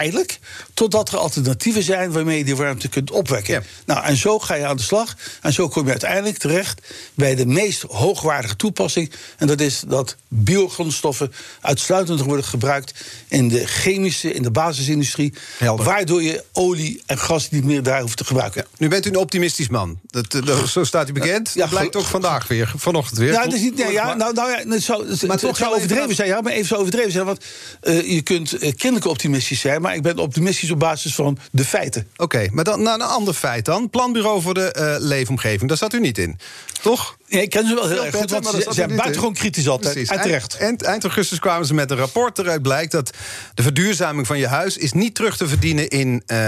[0.00, 0.38] tijdelijk,
[0.74, 3.54] totdat er alternatieven zijn waarmee je die warmte kunt opwekken.
[3.54, 3.62] Ja.
[3.86, 5.16] Nou, en zo ga je aan de slag.
[5.42, 6.80] En zo kom je uiteindelijk terecht
[7.14, 9.12] bij de meest hoogwaardige toepassing.
[9.36, 15.32] En dat is dat biogrondstoffen uitsluitend worden gebruikt in de chemische, in de basisindustrie.
[15.58, 15.84] Helder.
[15.84, 18.66] Waardoor je olie en gas niet meer daar hoeft te gebruiken.
[18.78, 19.98] Nu bent u een optimistisch man.
[20.06, 21.50] Dat, eh, dat- zo staat u bekend.
[21.54, 23.32] Ja, dat blijkt ook vandaag weer, vanochtend weer.
[23.32, 25.56] Ja, het is niet, nee, ja, nou, nou ja, het zou, het, Maar het toch
[25.56, 26.28] zou overdreven dat- zijn.
[26.28, 27.24] Ja, maar even zo overdreven zijn.
[27.24, 27.44] Want
[27.80, 31.64] eh, je kunt eh, kinderlijk optimistisch zijn, maar ik ben optimistisch op basis van de
[31.64, 32.06] feiten.
[32.16, 33.90] Oké, maar dan naar een ander feit dan.
[33.90, 36.38] Planbureau voor de eh, leefomgeving, daar zat u niet in.
[36.82, 37.16] Toch?
[37.26, 39.92] Ja, ik ken ze wel heel Veel erg goed, want ze zijn buitengewoon kritisch altijd.
[39.92, 40.10] Precies.
[40.10, 40.56] En terecht.
[40.56, 42.38] Eind, eind augustus kwamen ze met een rapport.
[42.38, 43.10] Eruit blijkt dat
[43.54, 44.76] de verduurzaming van je huis...
[44.76, 46.38] is niet terug te verdienen in eh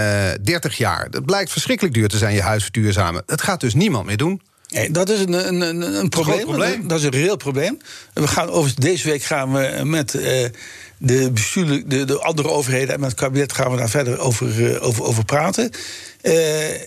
[0.41, 1.09] 30 jaar.
[1.09, 3.23] Dat blijkt verschrikkelijk duur te zijn, je huis verduurzamen.
[3.25, 4.41] Dat gaat dus niemand meer doen.
[4.69, 6.41] Nee, dat is een, een, een, een probleem.
[6.41, 6.87] probleem.
[6.87, 7.79] Dat is een reëel probleem.
[8.13, 10.45] En We gaan over, deze week gaan we met eh,
[11.01, 11.31] de,
[11.87, 15.03] de, de andere overheden en met het kabinet gaan we daar verder over, eh, over,
[15.03, 15.71] over praten.
[16.21, 16.33] Eh,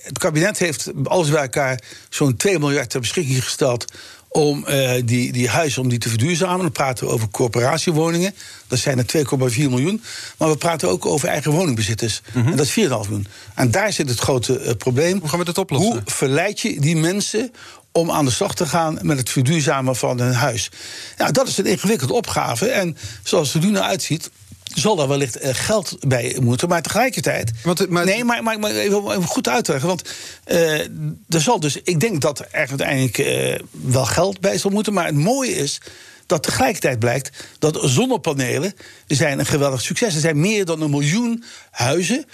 [0.02, 3.84] het kabinet heeft alles bij elkaar zo'n 2 miljard ter beschikking gesteld
[4.28, 6.60] om eh, die, die huizen om die te verduurzamen.
[6.60, 8.34] Dan praten we over corporatiewoningen.
[8.66, 10.02] Dat zijn er 2,4 miljoen.
[10.38, 12.22] Maar we praten ook over eigen woningbezitters.
[12.34, 13.26] En dat is 4,5 miljoen.
[13.54, 15.18] En daar zit het grote probleem.
[15.20, 15.92] Hoe gaan we dat oplossen?
[15.92, 17.52] Hoe verleid je die mensen
[17.92, 20.70] om aan de slag te gaan met het verduurzamen van hun huis?
[21.16, 22.66] Ja, dat is een ingewikkelde opgave.
[22.66, 24.30] En zoals het er nu naar uitziet.
[24.74, 27.52] Zal daar wellicht eh, geld bij moeten, maar tegelijkertijd.
[27.62, 29.88] Want maar- nee, maar, maar, maar even, goed uitleggen.
[29.88, 30.10] Want
[30.44, 30.80] eh,
[31.28, 31.76] er zal dus.
[31.82, 34.92] Ik denk dat er uiteindelijk eh, wel geld bij zal moeten.
[34.92, 35.80] Maar het mooie is
[36.26, 38.74] dat tegelijkertijd blijkt dat zonnepanelen
[39.06, 40.14] zijn een geweldig succes.
[40.14, 42.24] Er zijn meer dan een miljoen huizen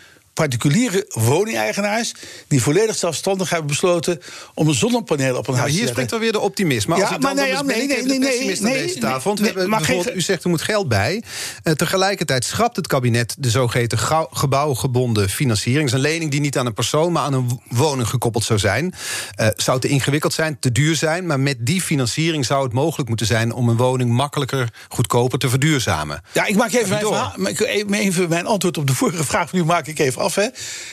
[0.42, 2.14] particuliere woningeigenaars
[2.48, 4.20] die volledig zelfstandig hebben besloten
[4.54, 5.94] om een zonnepaneel op een huis te hier zetten.
[5.94, 6.86] springt er weer de optimist.
[6.88, 9.20] Maar Ja, als ik maar nee, dan nee, nee, nee, nee, nee, deze tafel.
[9.22, 11.22] Want we hebben maar bijvoorbeeld, geen- u zegt er moet geld bij.
[11.62, 13.98] Eh, tegelijkertijd schrapt het kabinet de zogeheten
[14.30, 15.90] gebouwgebonden financiering.
[15.90, 18.58] Dat is een lening die niet aan een persoon, maar aan een woning gekoppeld zou
[18.58, 18.94] zijn.
[19.34, 21.26] Eh, zou te ingewikkeld zijn, te duur zijn.
[21.26, 25.48] Maar met die financiering zou het mogelijk moeten zijn om een woning makkelijker, goedkoper te
[25.48, 26.22] verduurzamen.
[26.32, 29.52] Ja, ik maak even mijn, verhaal, maar ik- even mijn antwoord op de vorige vraag.
[29.52, 30.27] Nu maak ik even af.
[30.34, 30.48] Hè.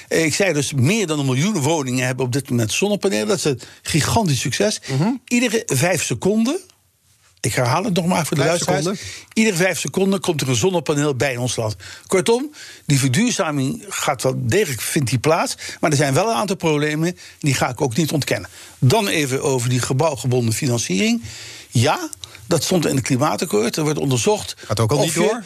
[0.08, 3.28] Ik zei dus meer dan een miljoen woningen hebben op dit moment zonnepanelen.
[3.28, 4.80] Dat is een gigantisch succes.
[4.88, 5.10] Mhm.
[5.28, 6.60] Iedere vijf seconden.
[7.46, 8.88] Ik herhaal het nog maar voor de luisteraars.
[9.34, 11.76] Iedere vijf seconden komt er een zonnepaneel bij in ons land.
[12.08, 12.52] Kortom,
[12.86, 15.56] die verduurzaming gaat wel degelijk vindt die plaats.
[15.80, 17.18] Maar er zijn wel een aantal problemen.
[17.40, 18.50] Die ga ik ook niet ontkennen.
[18.80, 21.24] Dan even over die gebouwgebonden financiering.
[21.70, 22.10] Ja,
[22.46, 23.76] dat stond in het klimaatakkoord.
[23.76, 24.56] Er wordt onderzocht.
[24.66, 25.44] Gaat ook al niet door?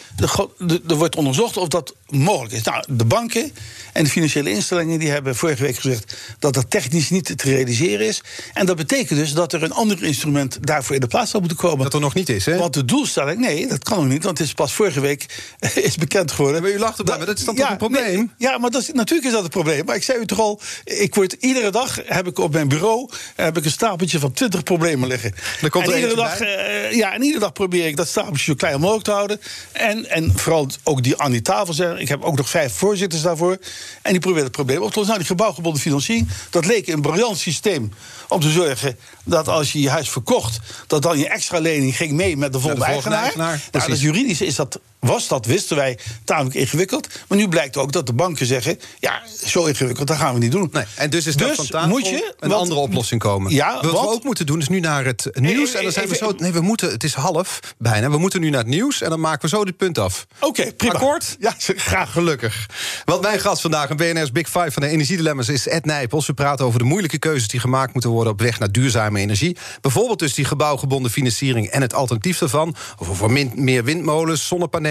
[0.87, 2.63] er wordt onderzocht of dat mogelijk is.
[2.63, 3.51] Nou, de banken
[3.93, 8.07] en de financiële instellingen die hebben vorige week gezegd dat dat technisch niet te realiseren
[8.07, 8.21] is.
[8.53, 11.61] En dat betekent dus dat er een ander instrument daarvoor in de plaats zou moeten
[11.61, 11.83] komen.
[11.83, 12.57] Dat er nog niet is, hè?
[12.57, 15.25] Want de doelstelling, nee, dat kan nog niet, want het is pas vorige week
[15.89, 16.61] is bekend geworden.
[16.61, 18.17] Maar u lacht erbij, maar dat is dan toch een probleem?
[18.17, 19.85] nee, ja, maar dat is, natuurlijk is dat een probleem.
[19.85, 23.09] Maar ik zei u toch al, ik word iedere dag heb ik op mijn bureau
[23.35, 25.33] heb ik een stapeltje van 20 problemen liggen.
[25.61, 28.43] Er komt er en iedere dag, eh, ja, en iedere dag probeer ik dat stapeltje
[28.43, 29.41] zo klein mogelijk te houden.
[29.71, 31.98] En, en vooral ook die aan die tafel zijn.
[31.99, 33.57] Ik heb ook nog vijf voorzitters daarvoor.
[34.01, 35.05] En die proberen het probleem op te lossen.
[35.05, 37.93] Nou, die gebouwgebonden financiering, dat leek een briljant systeem
[38.27, 42.11] om te zorgen dat als je je huis verkocht, dat dan je extra lening ging
[42.11, 43.49] mee met de volgende volgende eigenaar.
[43.49, 47.07] eigenaar, Nou, dat juridisch is dat, was dat, wisten wij, tamelijk ingewikkeld.
[47.27, 50.51] Maar nu blijkt ook dat de banken zeggen: ja, zo ingewikkeld, dat gaan we niet
[50.51, 50.69] doen.
[50.71, 53.51] Nee, en dus is dat Dus van moet je, een want- andere oplossing komen.
[53.51, 55.73] Ja, Wat we ook moeten doen is nu naar het nieuws.
[55.73, 56.33] En dan zijn we zo.
[56.37, 56.89] Nee, we moeten.
[56.91, 58.09] Het is half bijna.
[58.09, 60.25] We moeten nu naar het nieuws en dan maken we zo dit punt af.
[60.39, 60.93] Oké, prima.
[60.93, 61.35] Akkoord?
[61.39, 61.53] Ja,
[61.89, 62.65] Graag gelukkig.
[63.05, 66.27] Want mijn gast vandaag, een BNR's Big Five van de energiedilemma's, is Ed Nijpels.
[66.27, 69.57] We praten over de moeilijke keuzes die gemaakt moeten worden op weg naar duurzame energie.
[69.81, 72.75] Bijvoorbeeld dus die gebouwgebonden financiering en het alternatief daarvan.
[72.97, 74.87] Of over min- meer windmolens, zonnepanelen.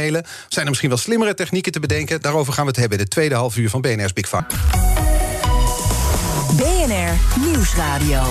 [0.49, 2.21] Zijn er misschien wel slimmere technieken te bedenken?
[2.21, 4.47] Daarover gaan we het hebben in de tweede half uur van BNR's Big Five.
[6.57, 8.23] BNR Nieuwsradio.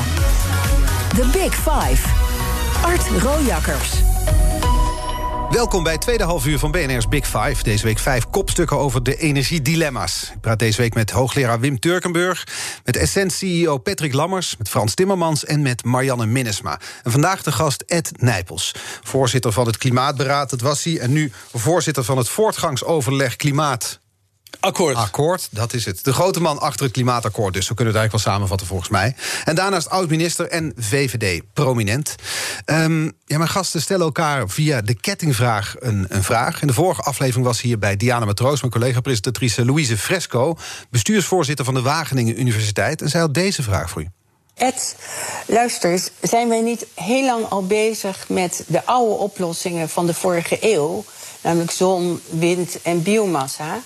[1.15, 2.07] The Big Five.
[2.83, 4.16] Art Rojakkers.
[5.49, 7.63] Welkom bij het tweede half uur van BNR's Big Five.
[7.63, 10.31] Deze week vijf kopstukken over de energiedilemma's.
[10.33, 12.47] Ik praat deze week met hoogleraar Wim Turkenburg...
[12.83, 15.45] met Essent-CEO Patrick Lammers, met Frans Timmermans...
[15.45, 16.79] en met Marianne Minnesma.
[17.03, 20.99] En vandaag de gast Ed Nijpels, voorzitter van het Klimaatberaad, dat was hij...
[20.99, 23.99] en nu voorzitter van het voortgangsoverleg Klimaat...
[24.59, 24.95] Akkoord.
[24.95, 26.03] Akkoord, dat is het.
[26.03, 28.89] De grote man achter het klimaatakkoord, dus zo kunnen we het eigenlijk wel samenvatten volgens
[28.89, 29.15] mij.
[29.45, 32.15] En daarnaast oud-minister en VVD-prominent.
[32.65, 36.61] Ehm, ja, mijn gasten stellen elkaar via de kettingvraag een, een vraag.
[36.61, 40.57] In de vorige aflevering was hier bij Diana Matroos, mijn collega-presentatrice Louise Fresco,
[40.89, 43.01] bestuursvoorzitter van de Wageningen Universiteit.
[43.01, 44.07] En zij had deze vraag voor u.
[44.57, 44.95] Ed,
[45.45, 50.13] luister eens, zijn wij niet heel lang al bezig met de oude oplossingen van de
[50.13, 51.03] vorige eeuw?
[51.41, 53.81] Namelijk zon, wind en biomassa.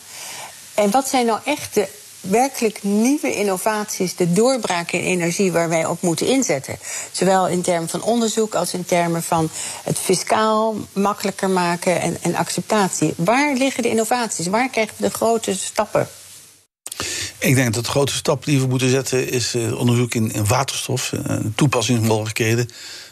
[0.82, 1.88] En wat zijn nou echt de
[2.22, 6.78] werkelijk nieuwe innovaties, de doorbraak in energie waar wij op moeten inzetten?
[7.12, 9.50] Zowel in termen van onderzoek als in termen van
[9.84, 13.14] het fiscaal makkelijker maken en, en acceptatie.
[13.18, 14.48] Waar liggen de innovaties?
[14.48, 16.08] Waar krijgen we de grote stappen?
[17.40, 20.48] Ik denk dat de grote stap die we moeten zetten is eh, onderzoek in, in
[20.48, 22.70] waterstof, eh, toepassingsmogelijkheden.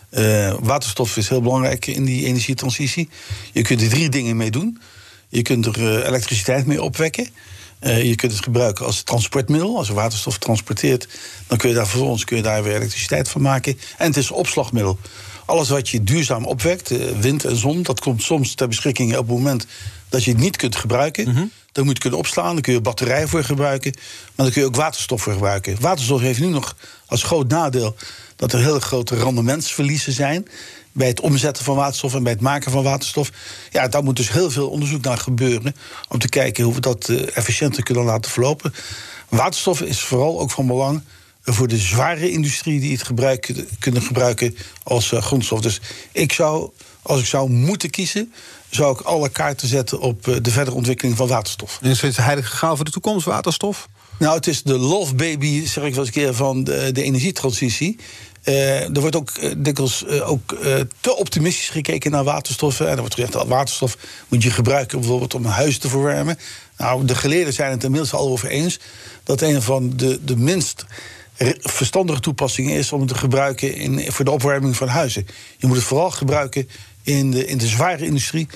[0.10, 3.10] Eh, waterstof is heel belangrijk in die energietransitie.
[3.52, 4.82] Je kunt er drie dingen mee doen.
[5.28, 7.28] Je kunt er elektriciteit mee opwekken.
[7.80, 9.78] Eh, je kunt het gebruiken als transportmiddel.
[9.78, 11.08] Als je waterstof transporteert,
[11.48, 13.80] dan kun je daar vervolgens kun je daar weer elektriciteit van maken.
[13.98, 15.00] En het is een opslagmiddel.
[15.50, 19.28] Alles wat je duurzaam opwekt, eh, wind en zon, dat komt soms ter beschikking op
[19.28, 19.66] het moment
[20.10, 21.26] dat je het niet kunt gebruiken.
[21.72, 23.94] Dan moet je het kunnen opslaan, dan kun je batterijen voor gebruiken.
[24.36, 25.78] Maar dan kun je ook waterstof voor gebruiken.
[25.80, 27.96] Waterstof heeft nu nog als groot nadeel
[28.36, 30.48] dat er hele grote rendementsverliezen zijn.
[30.92, 33.32] Bij het omzetten van waterstof en bij het maken van waterstof.
[33.72, 35.76] Ja, daar moet dus heel veel onderzoek naar gebeuren.
[36.10, 38.74] Om te kijken hoe we dat eh, efficiënter kunnen laten verlopen.
[39.30, 41.02] Waterstof is vooral ook van belang
[41.54, 45.62] voor de zware industrie die het gebruiken, kunnen gebruiken als eh, grondstof.
[45.62, 45.82] Dus
[46.12, 46.70] ik zou,
[47.02, 48.34] als ik zou moeten kiezen,
[48.70, 51.80] zou ik alle kaarten zetten op eh, de verdere ontwikkeling van waterstof.
[51.82, 53.88] Is het heilige graal voor de toekomst, waterstof?
[54.20, 57.04] Nou, het is de love baby, zeg ik wel eens een keer, van de, de
[57.04, 57.98] energietransitie.
[58.44, 60.58] Eh, er wordt ook eh, dikwijls eh, ook,
[61.00, 62.86] te optimistisch gekeken naar waterstoffen.
[62.86, 66.40] En er wordt gezegd dat waterstof moet je gebruiken bijvoorbeeld om een huis te verwarmen.
[66.78, 68.80] Nou, de geleerden zijn het inmiddels al over eens
[69.24, 70.86] dat een van de, de minst
[71.60, 75.28] verstandige toepassingen is om het te gebruiken in, voor de opwarming van huizen.
[75.58, 76.70] Je moet het vooral gebruiken
[77.04, 78.48] in de, in de zware industrie.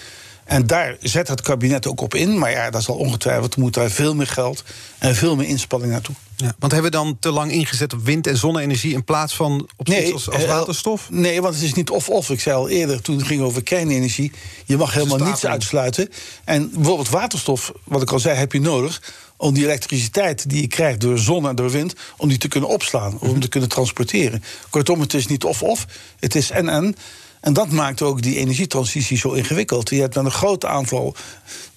[0.43, 2.37] En daar zet het kabinet ook op in.
[2.37, 4.63] Maar ja, dat zal ongetwijfeld moet daar veel meer geld
[4.97, 6.15] en veel meer inspanning naartoe.
[6.43, 9.69] Ja, want hebben we dan te lang ingezet op wind- en zonne-energie in plaats van
[9.77, 11.07] op nee, als, als, waterstof?
[11.09, 12.29] Nee, want het is niet of-of.
[12.29, 14.31] Ik zei al eerder toen het ging over kernenergie.
[14.65, 16.09] Je mag helemaal niets uitsluiten.
[16.43, 19.01] En bijvoorbeeld waterstof, wat ik al zei, heb je nodig
[19.37, 22.69] om die elektriciteit die je krijgt door zon en door wind, om die te kunnen
[22.69, 24.43] opslaan, om te kunnen transporteren.
[24.69, 25.85] Kortom, het is niet of-of,
[26.19, 26.95] het is en-en.
[27.39, 29.89] En dat maakt ook die energietransitie zo ingewikkeld.
[29.89, 31.15] Je hebt met een groot aantal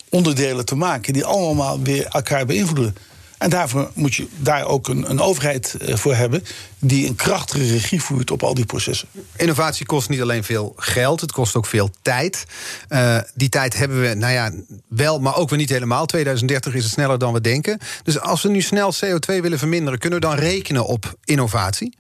[0.09, 2.97] onderdelen te maken die allemaal weer elkaar beïnvloeden.
[3.39, 6.45] En daarvoor moet je daar ook een, een, overheid eh, voor hebben
[6.79, 9.09] die een krachtige regie voert op al die processen.
[9.37, 12.45] Innovatie kost niet alleen veel geld, het kost ook veel tijd.
[12.89, 14.53] Uh, die tijd hebben we, nou ja,
[14.89, 16.07] wel, maar ook weer niet helemaal.
[16.07, 17.79] 2030 is het sneller dan we denken.
[18.03, 21.95] Dus als we nu snel CO2 willen verminderen, kunnen we dan rekenen op innovatie?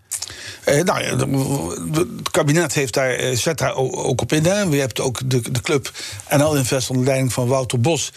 [0.69, 1.17] Uh, nou ja,
[2.01, 4.45] het kabinet heeft daar, zet daar ook op in.
[4.45, 4.69] Hè.
[4.69, 5.91] We hebben ook de, de club
[6.31, 8.13] NL Invest onder leiding van Wouter Bos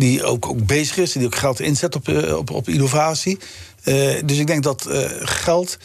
[0.00, 3.38] die ook, ook bezig is, die ook geld inzet op, eh, op, op innovatie.
[3.84, 5.78] Uh, dus ik denk dat uh, geld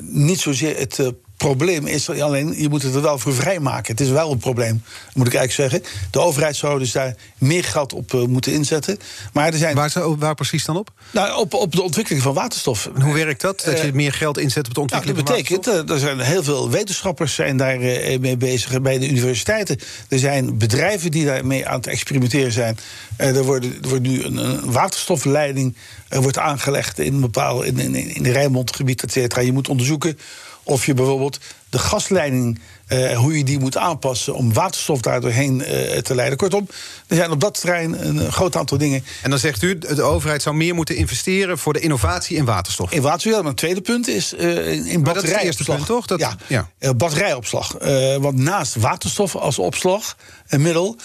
[0.00, 3.92] niet zozeer het probleem is alleen, je moet het er wel voor vrijmaken.
[3.92, 4.82] Het is wel een probleem,
[5.14, 5.92] moet ik eigenlijk zeggen.
[6.10, 8.98] De overheid zou dus daar meer geld op uh, moeten inzetten.
[9.32, 9.74] Maar er zijn...
[9.74, 10.90] waar, waar precies dan op?
[11.10, 12.90] Nou, op, op de ontwikkeling van waterstof.
[12.94, 13.62] En hoe werkt dat?
[13.64, 16.20] Dat je uh, meer geld inzet op de ontwikkeling nou, dat betekent, uh, er zijn
[16.20, 17.78] heel veel wetenschappers zijn daar
[18.20, 19.78] mee bezig bij de universiteiten.
[20.08, 22.78] Er zijn bedrijven die daarmee aan het experimenteren zijn.
[23.16, 25.76] er, wordt, er wordt nu een, een waterstofleiding
[26.08, 29.40] wordt aangelegd in een bepaald in, in, in de Rijnmondgebied, et cetera.
[29.40, 30.18] Je moet onderzoeken
[30.62, 35.58] of je bijvoorbeeld de gasleiding, uh, hoe je die moet aanpassen om waterstof daar doorheen
[35.60, 35.66] uh,
[35.98, 36.38] te leiden.
[36.38, 36.68] Kortom,
[37.06, 39.04] er zijn op dat terrein een groot aantal dingen.
[39.22, 42.92] En dan zegt u, de overheid zou meer moeten investeren voor de innovatie in waterstof.
[42.92, 43.38] In waterstof, ja.
[43.38, 46.06] Maar het tweede punt is uh, in maar dat is het eerste punt, toch?
[46.06, 46.94] Dat, ja, ja.
[46.94, 47.76] batterijopslag.
[48.20, 50.16] want naast waterstof als opslag,
[50.48, 50.96] een middel,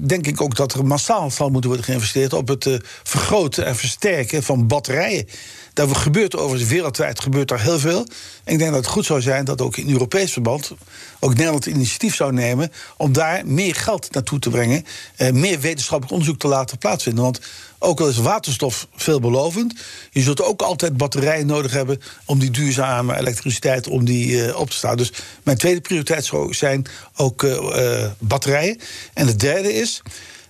[0.00, 3.76] denk ik ook dat er massaal zal moeten worden geïnvesteerd op het uh, vergroten en
[3.76, 5.28] versterken van batterijen.
[5.72, 8.06] Daar gebeurt overigens wereldwijd gebeurt daar heel veel.
[8.44, 10.72] Ik denk dat het goed zou zijn dat ook in Europees verband
[11.20, 14.84] ook Nederland initiatief zou nemen om daar meer geld naartoe te brengen,
[15.18, 17.24] uh, meer wetenschappelijk onderzoek te laten plaatsvinden.
[17.24, 17.40] Want
[17.84, 19.74] ook al is waterstof veelbelovend,
[20.10, 24.70] je zult ook altijd batterijen nodig hebben om die duurzame elektriciteit om die, uh, op
[24.70, 24.96] te staan.
[24.96, 28.80] Dus mijn tweede prioriteit zijn ook uh, batterijen.
[29.14, 30.02] En de derde is.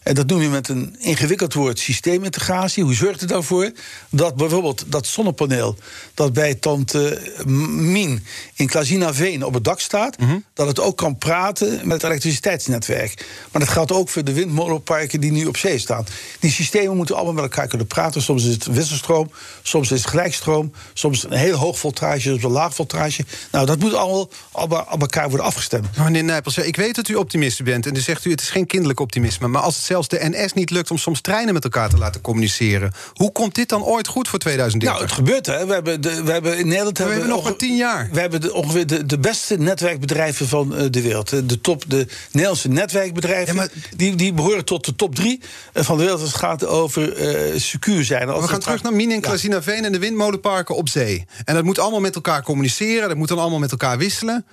[0.05, 2.85] En dat noem je met een ingewikkeld woord systeemintegratie.
[2.85, 3.73] Hoe zorgt het ervoor
[4.11, 5.77] dat bijvoorbeeld dat zonnepaneel
[6.15, 10.45] dat bij tante Mien in Klazinaveen op het dak staat, mm -hmm.
[10.55, 13.27] dat het ook kan praten met het elektriciteitsnetwerk.
[13.53, 16.07] Maar dat geldt ook voor de windmolenparken die nu op zee staan.
[16.41, 18.23] Die systemen moeten allemaal met elkaar kunnen praten.
[18.23, 19.31] Soms is het wisselstroom,
[19.63, 23.25] soms is het gelijkstroom, soms een heel hoog voltage, soms een laag voltage.
[23.51, 24.31] Nou, dat moet allemaal
[24.91, 25.97] op elkaar worden afgestemd.
[25.97, 28.67] Meneer Nijpels, ik weet dat u optimist bent en dan zegt u het is geen
[28.67, 31.89] kinderlijk optimisme, maar als het zelfs de NS niet lukt om soms treinen met elkaar
[31.89, 32.93] te laten communiceren.
[33.13, 34.99] Hoe komt dit dan ooit goed voor 2030?
[34.99, 35.67] Nou, het gebeurt hè.
[35.67, 36.99] We hebben, de, we hebben in Nederland.
[36.99, 38.09] We hebben, hebben nog maar tien jaar.
[38.13, 41.49] We hebben de, ongeveer de, de beste netwerkbedrijven van uh, de wereld.
[41.49, 43.55] De, top, de Nederlandse netwerkbedrijven.
[43.55, 45.41] Ja, maar, die, die behoren tot de top drie
[45.75, 48.29] uh, van de wereld als het gaat over uh, secuur zijn.
[48.29, 49.73] Als we gaan terug naar Mine en ja.
[49.73, 51.27] en de windmolenparken op zee.
[51.45, 53.09] En dat moet allemaal met elkaar communiceren.
[53.09, 54.45] Dat moet dan allemaal met elkaar wisselen.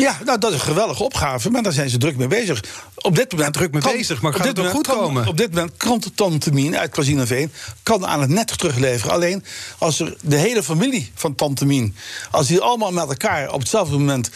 [0.00, 2.64] Ja, nou, dat is een geweldige opgave, maar daar zijn ze druk mee bezig.
[2.94, 5.26] Op dit moment druk mee bezig, maar gaat het nog goed kan, komen?
[5.26, 9.12] Op dit moment kan Tante uit Casinaveen kan aan het net terugleveren.
[9.12, 9.44] Alleen
[9.78, 11.96] als er de hele familie van Tante Mien,
[12.30, 14.30] als die allemaal met elkaar op hetzelfde moment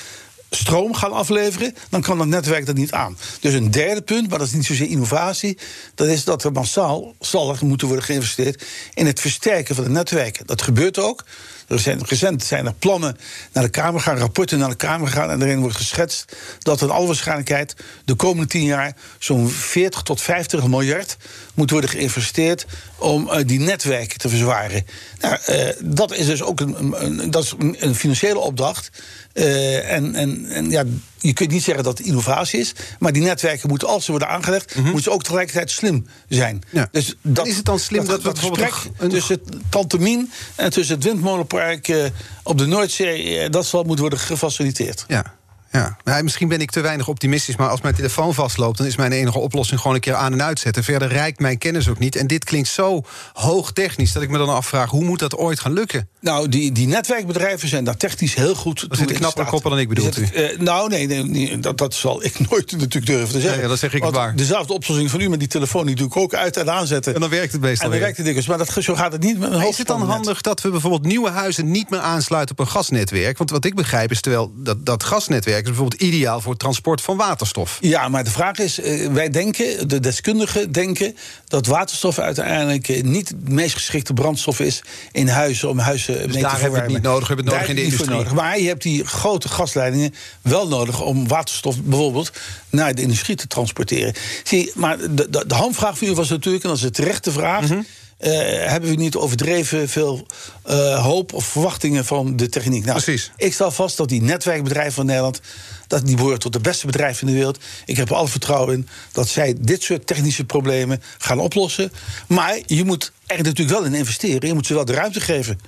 [0.50, 3.18] stroom gaan afleveren, dan kan dat netwerk dat niet aan.
[3.40, 5.58] Dus een derde punt, maar dat is niet zozeer innovatie,
[5.94, 9.90] dat is dat er massaal zal er moeten worden geïnvesteerd in het versterken van de
[9.90, 10.46] netwerken.
[10.46, 11.24] Dat gebeurt ook.
[11.68, 13.16] Er zijn, recent zijn er plannen
[13.52, 15.30] naar de Kamer gaan, rapporten naar de Kamer gaan.
[15.30, 17.74] En daarin wordt geschetst dat in alle waarschijnlijkheid
[18.04, 21.16] de komende tien jaar zo'n 40 tot 50 miljard
[21.54, 22.66] moet worden geïnvesteerd
[22.98, 24.86] om uh, die netwerken te verzwaren.
[25.20, 28.90] Nou, uh, dat is dus ook een, een, dat is een financiële opdracht.
[29.34, 30.84] Uh, en, en, en ja,
[31.18, 32.72] je kunt niet zeggen dat het innovatie is.
[32.98, 34.84] Maar die netwerken moeten, als ze worden aangelegd, mm -hmm.
[34.84, 36.62] moeten ze ook tegelijkertijd slim zijn.
[36.70, 36.88] Ja.
[36.92, 39.08] Dus dat, is het dan slim dat, dat, dat gesprek een...
[39.08, 42.04] tussen Tantemien en tussen het windmolenpark uh,
[42.42, 45.04] op de Noordzee, uh, dat zal moeten worden gefaciliteerd.
[45.08, 45.34] Ja.
[45.74, 49.12] Ja, misschien ben ik te weinig optimistisch, maar als mijn telefoon vastloopt, dan is mijn
[49.12, 50.84] enige oplossing gewoon een keer aan en uitzetten.
[50.84, 52.16] Verder reikt mijn kennis ook niet.
[52.16, 55.60] En dit klinkt zo hoog technisch dat ik me dan afvraag: hoe moet dat ooit
[55.60, 56.08] gaan lukken?
[56.24, 59.88] Nou, die, die netwerkbedrijven zijn daar technisch heel goed toe zitten knapper koppen dan ik,
[60.00, 63.56] zitten- eh, nou, nee, nee, nee, dat, dat zal ik nooit natuurlijk durven te zeggen.
[63.56, 64.36] Ja, ja, dat zeg ik Want waar.
[64.36, 67.14] Dezelfde oplossing van u met die telefoon, die doe ik ook uit en aanzetten.
[67.14, 68.48] En dan werkt het meestal En dan werkt het dikwijls.
[68.48, 71.06] Maar dat, zo gaat het niet met een is het dan handig dat we bijvoorbeeld
[71.06, 73.38] nieuwe huizen niet meer aansluiten op een gasnetwerk?
[73.38, 77.00] Want wat ik begrijp is terwijl dat, dat gasnetwerk is bijvoorbeeld ideaal voor het transport
[77.00, 77.78] van waterstof.
[77.80, 81.16] Ja, maar de vraag is, eh, wij denken, de deskundigen denken...
[81.48, 84.82] dat waterstof uiteindelijk eh, niet de meest geschikte brandstof is...
[85.12, 87.68] in huizen om huizen Dus daar hebben we het niet nodig, we hebben het Daar
[87.68, 88.08] nodig in de het industrie.
[88.08, 88.32] voor nodig.
[88.32, 91.02] Maar je hebt die grote gasleidingen wel nodig...
[91.02, 92.32] om waterstof bijvoorbeeld
[92.70, 94.14] naar de industrie te transporteren.
[94.44, 97.30] Zie, maar de, de, de hamvraag voor u was natuurlijk, en dat is een terechte
[97.32, 97.68] vraag...
[97.68, 97.80] Mhm.
[98.18, 98.32] eh,
[98.66, 100.26] hebben we niet overdreven veel
[100.62, 102.84] eh, hoop of verwachtingen van de techniek?
[102.84, 103.30] Nou, Precies.
[103.36, 105.40] ik stel vast dat die netwerkbedrijven van Nederland...
[105.86, 107.58] Dat die behoren tot de beste bedrijven in de wereld.
[107.84, 111.92] Ik heb er alle vertrouwen in dat zij dit soort technische problemen gaan oplossen.
[112.26, 114.48] Maar je moet er natuurlijk wel in investeren.
[114.48, 115.60] Je moet ze wel de ruimte geven.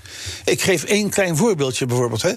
[0.44, 2.22] Ik geef één klein voorbeeldje bijvoorbeeld.
[2.22, 2.32] Hè.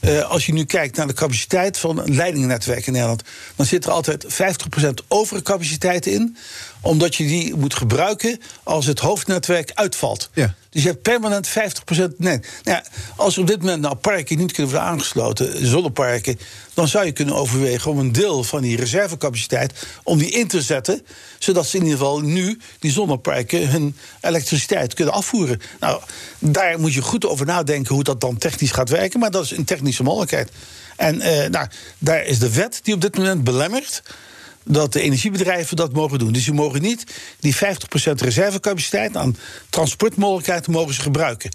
[0.00, 3.22] Eh, als je nu kijkt naar de capaciteit van een leidingnetwerk in Nederland...
[3.56, 4.26] dan zit er altijd
[4.78, 6.36] 50% overcapaciteit in
[6.80, 10.30] omdat je die moet gebruiken als het hoofdnetwerk uitvalt.
[10.32, 10.54] Ja.
[10.76, 11.52] Dus je hebt permanent 50%
[12.16, 12.38] nee.
[12.38, 12.84] Nou ja,
[13.16, 16.38] als er op dit moment nou parken niet kunnen worden aangesloten, zonneparken,
[16.74, 20.62] dan zou je kunnen overwegen om een deel van die reservecapaciteit om die in te
[20.62, 21.06] zetten,
[21.38, 25.60] zodat ze in ieder geval nu die zonneparken hun elektriciteit kunnen afvoeren.
[25.80, 26.00] Nou,
[26.38, 29.50] daar moet je goed over nadenken hoe dat dan technisch gaat werken, maar dat is
[29.50, 30.50] een technische mogelijkheid.
[30.96, 31.66] En eh, nou,
[31.98, 34.02] daar is de wet die op dit moment belemmert
[34.68, 36.32] dat de energiebedrijven dat mogen doen.
[36.32, 37.04] Dus ze mogen niet
[37.40, 37.58] die 50%
[38.14, 39.36] reservecapaciteit aan
[39.70, 41.50] transportmogelijkheden mogen ze gebruiken.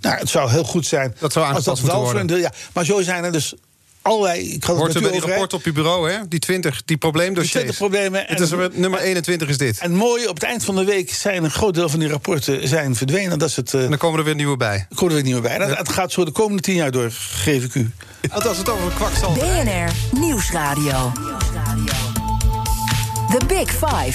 [0.00, 2.26] Nou, het zou heel goed zijn Dat zou als dat wel voor een worden.
[2.26, 2.36] deel.
[2.38, 3.54] Ja, maar zo zijn er dus
[4.02, 4.52] allerlei.
[4.52, 5.28] Ik had Hoort het er met u over.
[5.28, 6.28] rapport op uw bureau, hè?
[6.28, 7.52] Die 20, die probleemdossiers.
[7.64, 9.78] Die 20 problemen Het en- is er, nummer 21 is dit.
[9.78, 12.08] En En mooi, op het eind van de week zijn een groot deel van die
[12.08, 13.38] rapporten zijn verdwenen.
[13.38, 13.74] Dat is het.
[13.74, 14.86] eh dan komen er weer nieuwe bij.
[14.94, 15.58] hoor er weer niet meer bij.
[15.58, 17.90] Dat, Het gaat zo de komende tien jaar door, geef ik u.
[18.32, 19.64] Want als het over kwakzalverij...
[19.64, 21.12] BNR Nieuwsradio.
[23.32, 24.14] The Big Five.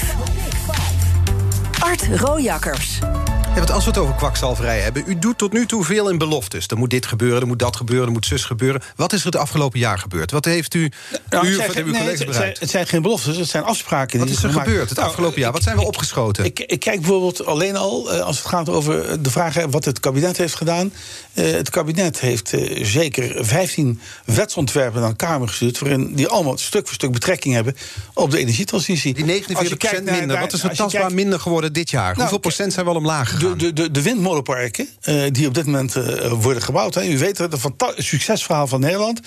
[1.82, 3.27] Art Rojakkers.
[3.48, 5.02] Ja, want als we het over kwakzalverij hebben...
[5.06, 6.66] u doet tot nu toe veel in beloftes.
[6.66, 8.82] Er moet dit gebeuren, er moet dat gebeuren, er moet zus gebeuren.
[8.96, 10.30] Wat is er het afgelopen jaar gebeurd?
[10.30, 10.90] Wat heeft u,
[11.30, 12.60] Nou, u zijn uw collega's het, zijn, bereikt?
[12.60, 14.18] het zijn geen beloftes, het zijn afspraken.
[14.18, 15.52] Wat die is er gemaakt- gebeurd het Nou, afgelopen jaar?
[15.52, 16.44] Wat zijn we ik- opgeschoten?
[16.44, 20.00] Ik, ik kijk bijvoorbeeld alleen al, eh, als het gaat over de vraag wat het
[20.00, 20.92] kabinet heeft gedaan.
[21.32, 25.78] Eh, het kabinet heeft eh, zeker 15 wetsontwerpen naar de Kamer gestuurd.
[25.78, 27.76] waarin die allemaal stuk voor stuk betrekking hebben
[28.14, 29.14] op de energietransitie.
[29.14, 30.36] die Als 49 je kijkt naar- minder.
[30.36, 32.06] naar- Wat is er tastbaar kijkt- minder geworden dit jaar?
[32.14, 33.58] Hoeveel kijk, procent zijn we al omlaag gegaan?
[33.58, 36.94] de, de, de, windmolenparken eh, die op dit moment eh, worden gebouwd.
[36.94, 37.04] Hè.
[37.04, 39.20] U weet het, een succesverhaal van Nederland.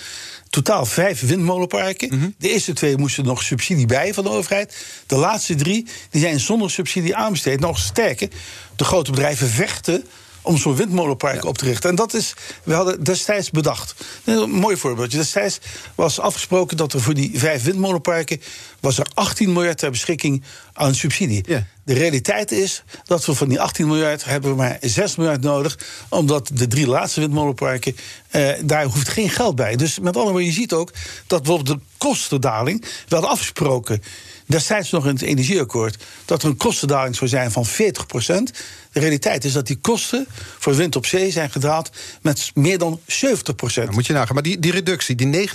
[0.48, 2.16] Totaal vijf windmolenparken.
[2.16, 2.28] Mhm.
[2.38, 4.76] De eerste twee moesten nog subsidie bij van de overheid.
[5.06, 7.60] De laatste drie die zijn zonder subsidie aanbesteed.
[7.60, 8.28] Nog sterker,
[8.76, 10.04] de grote bedrijven vechten
[10.42, 11.90] om zo'n windmolenpark op te richten.
[11.90, 13.94] En dat is, we hadden destijds bedacht.
[14.24, 15.18] Een mooi voorbeeldje.
[15.18, 15.58] Destijds
[15.94, 18.40] was afgesproken dat er voor die vijf windmolenparken...
[18.80, 21.44] was er 18 miljard ter beschikking aan subsidie.
[21.46, 21.66] Ja.
[21.84, 25.78] De realiteit is dat we van die 18 miljard hebben we maar 6 miljard nodig.
[26.08, 27.96] Omdat de drie laatste windmolenparken,
[28.28, 29.76] eh, daar hoeft geen geld bij.
[29.76, 30.92] Dus met andere woorden, je ziet ook
[31.26, 32.80] dat bijvoorbeeld de kostendaling.
[32.80, 34.02] We hadden afgesproken,
[34.46, 38.06] destijds nog in het energieakkoord, dat er een kostendaling zou zijn van 40
[38.92, 40.26] De realiteit is dat die kosten
[40.58, 41.90] voor wind op zee zijn gedaald
[42.22, 43.04] met meer dan 70%
[43.74, 44.34] Dan moet je nagaan.
[44.34, 45.50] Maar die, die reductie, die 49%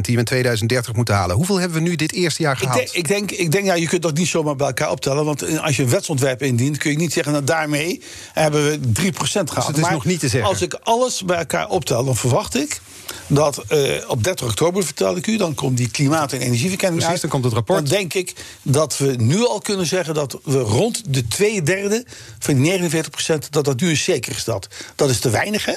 [0.00, 1.36] die we in 2030 moeten halen...
[1.36, 2.78] hoeveel hebben we nu dit eerste jaar Ik gehaald?
[2.78, 5.24] denk, ik, denk, ik denk, ja, je kunt dat niet zomaar bij elkaar optellen.
[5.24, 7.32] Want eh, als je een wetsontwerp indient, kun je niet zeggen...
[7.32, 9.48] nou, daarmee hebben we 3% gehaald.
[9.54, 10.50] Dus het is nog niet te zeggen.
[10.50, 12.80] Als ik alles bij elkaar optel, dan verwacht ik...
[13.26, 15.36] dat eh, op 30 oktober, vertelde ik u...
[15.36, 17.20] dan komt die klimaat- en energieverkenning Precies, uit.
[17.20, 17.78] dan komt het rapport.
[17.88, 20.14] Dan denk ik dat we nu al kunnen zeggen...
[20.14, 22.04] dat we rond de twee derde
[22.38, 24.68] van die 49% dat dat nu is zeker gesteld.
[24.94, 25.76] Dat is te weinig, hè?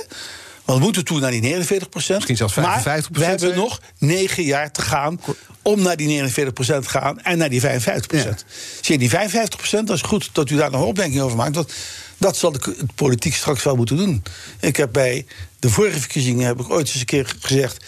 [0.66, 4.44] Want we moeten toe naar die 49% Misschien zelfs 55%, Maar we hebben nog negen
[4.44, 5.20] jaar te gaan
[5.62, 8.36] om naar die 49% te gaan en naar die 55 Ja.
[8.82, 11.56] Zie je, die 55% dat is goed dat u daar nog een opmerking over maakt.
[11.56, 11.74] Want
[12.18, 14.24] dat zal de, politiek straks wel moeten doen.
[14.60, 15.26] Ik heb bij
[15.60, 17.86] de vorige verkiezingen heb ik ooit eens een keer gezegd.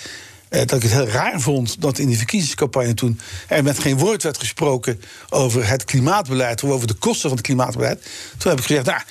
[0.49, 3.97] Eh, dat ik het heel raar vond dat in die verkiezingscampagne toen er met geen
[3.97, 8.10] woord werd gesproken over het klimaatbeleid of over de kosten van het klimaatbeleid.
[8.38, 9.01] Toen heb ik gezegd, nou,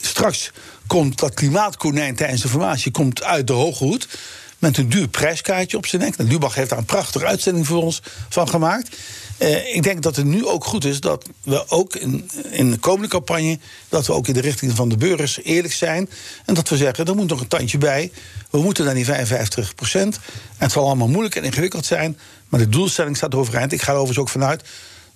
[0.00, 0.50] straks
[0.86, 4.08] komt dat klimaatkonijn tijdens de formatie komt uit de hoge hoed
[4.58, 6.16] met een duur prijskaartje op zijn nek.
[6.16, 8.96] En Lubach heeft daar een prachtige uitzending voor ons van gemaakt.
[9.38, 12.78] Eh, ik denk dat het nu ook goed is dat we ook in, in de
[12.78, 13.58] komende campagne...
[13.88, 16.10] dat we ook in de richting van de burgers eerlijk zijn.
[16.44, 18.12] En dat we zeggen, er moet nog een tandje bij.
[18.50, 20.16] We moeten naar die 55 procent.
[20.16, 20.22] En
[20.56, 22.18] het zal allemaal moeilijk en ingewikkeld zijn.
[22.48, 23.72] Maar de doelstelling staat overeind.
[23.72, 24.62] Ik ga er overigens ook vanuit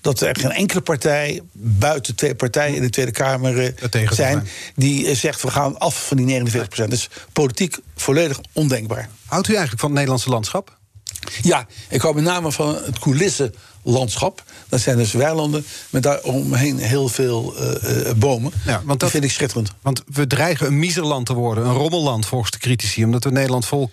[0.02, 4.48] dat er geen enkele partij, buiten twee partijen in de Tweede Kamer eh, zijn, zijn.
[4.74, 6.90] die eh, zegt we gaan af van die 49 procent.
[6.90, 9.08] Dus politiek volledig ondenkbaar.
[9.26, 10.78] Houdt u eigenlijk van het Nederlandse landschap?
[11.42, 12.98] Ja, ik hou met name van het
[13.82, 14.42] coulissenlandschap.
[14.68, 18.52] Dat zijn dus weilanden met daaromheen heel veel eh, eh, bomen.
[18.64, 19.72] Ja, want dat dat- vind ik schitterend.
[19.82, 23.66] Want we dreigen een miserland te worden, een rommelland volgens de critici, omdat we Nederland
[23.66, 23.90] vol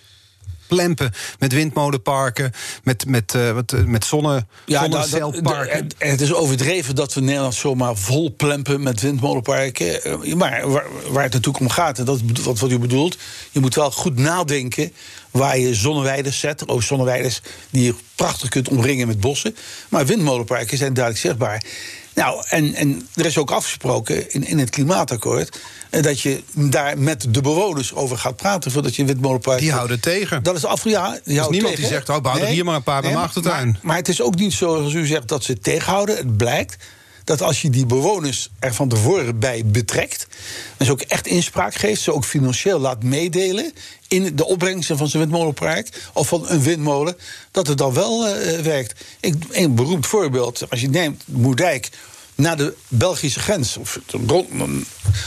[0.70, 2.52] plempen met windmolenparken,
[2.82, 5.86] met, met, eh, wat, eh, met zonne, nou, dat- zonnecelparken.
[5.98, 10.02] het is overdreven dat we Nederland zomaar vol plempen met windmolenparken.
[10.04, 13.16] Eh, Maar waar, waar het natuurlijk om gaat, en dat is wat, wat u bedoelt,
[13.50, 14.92] je moet wel goed nadenken
[15.30, 16.68] waar je zonneweiden zet.
[16.68, 17.32] Ook zonneweiden
[17.70, 19.56] die je prachtig kunt omringen met bossen.
[19.88, 21.64] Maar windmolenparken zijn duidelijk zichtbaar.
[22.14, 25.58] Nou, en, en er is ook afgesproken in, in het klimaatakkoord
[25.90, 29.58] dat je daar met de bewoners over gaat praten voordat je een windmolenpark.
[29.58, 30.42] Die houden tegen.
[30.42, 31.76] Dat is af, ja, die niemand tegen.
[31.76, 33.66] die zegt, oh, bouw er hier maar een paar bij mijn achtertuin.
[33.66, 36.16] Maar, maar het is ook niet zo, zoals u zegt, dat ze tegenhouden.
[36.16, 36.76] Het blijkt
[37.24, 40.26] dat als je die bewoners er van tevoren bij betrekt...
[40.76, 43.72] en ze ook echt inspraak geeft, ze ook financieel laat meedelen...
[44.08, 47.16] in de opbrengsten van zijn windmolenpark of van een windmolen...
[47.50, 49.04] dat het dan wel eh, werkt.
[49.20, 51.88] Ik, een beroemd voorbeeld, als je neemt Moerdijk
[52.40, 53.76] naar de Belgische grens...
[53.76, 53.98] Of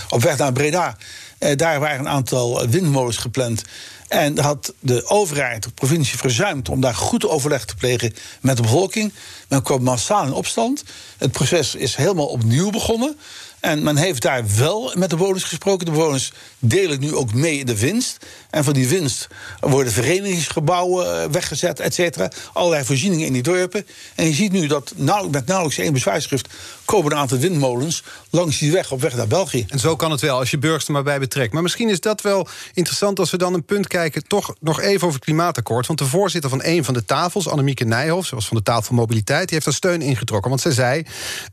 [0.10, 0.98] op weg naar Breda...
[1.44, 3.62] Eh, daar waren een aantal windmolens gepland.
[4.08, 8.62] En had de overheid, de provincie, verzuimd om daar goed overleg te plegen met de
[8.62, 9.14] bevolking.
[9.48, 10.84] Men kwam massaal in opstand.
[11.18, 13.18] Het proces is helemaal opnieuw begonnen.
[13.60, 15.86] En men heeft daar wel met de bewoners gesproken.
[15.86, 18.18] De bewoners delen nu ook mee in de winst.
[18.50, 19.28] En van die winst
[19.60, 22.32] worden verenigingsgebouwen eh, weggezet, et cetera.
[22.54, 23.88] Allerlei voorzieningen in die dorpen.
[24.16, 26.48] En je ziet nu dat nauw, met nauwelijks één bezwaarschrift...
[26.86, 29.66] komen een aantal windmolens langs die weg op weg naar België.
[29.70, 31.54] En zo kan het wel, als je burgers er maar bij betrekt.
[31.54, 34.28] Maar misschien is dat wel interessant als we dan een punt kijken...
[34.28, 35.88] toch nog even over het klimaatakkoord.
[35.88, 38.28] Want de voorzitter van een van de tafels, Annemieke Nijhoff...
[38.28, 40.50] ze was van de tafel Mobiliteit, die heeft daar steun ingetrokken.
[40.50, 41.06] Want zij zei,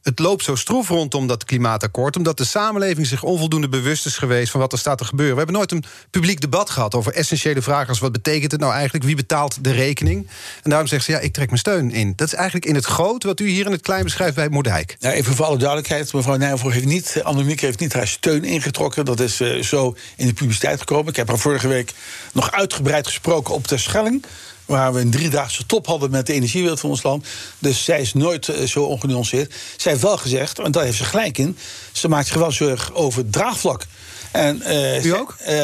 [0.03, 2.17] het loopt zo stroef rondom dat klimaatakkoord...
[2.17, 4.51] omdat de samenleving zich onvoldoende bewust is geweest...
[4.51, 5.35] van wat er staat te gebeuren.
[5.35, 7.89] We hebben nooit een publiek debat gehad over essentiële vragen...
[7.89, 10.29] als wat betekent het nou eigenlijk, wie betaalt de rekening?
[10.63, 12.13] En daarom zegt ze, ja, ik trek mijn steun in.
[12.17, 14.97] Dat is eigenlijk in het groot wat u hier in het klein beschrijft bij Moerdijk.
[14.99, 19.05] Ja, even voor alle duidelijkheid, mevrouw Nijhoff heeft niet, Annemieke heeft niet haar steun ingetrokken.
[19.05, 21.09] Dat is eh, zo in de publiciteit gekomen.
[21.09, 21.93] Ik heb haar vorige week
[22.33, 24.25] nog uitgebreid gesproken op Terschelling.
[24.65, 27.27] Waar we een driedaagse top hadden met de energiewereld van ons land.
[27.59, 29.55] Dus zij is nooit eh, zo ongenuanceerd.
[29.77, 31.57] Zij heeft wel gezegd, en daar heeft ze gelijk in...
[31.93, 33.87] ze maakt zich wel zorgen over draagvlak.
[34.31, 35.37] En, eh, U ze- ook?
[35.39, 35.55] eh,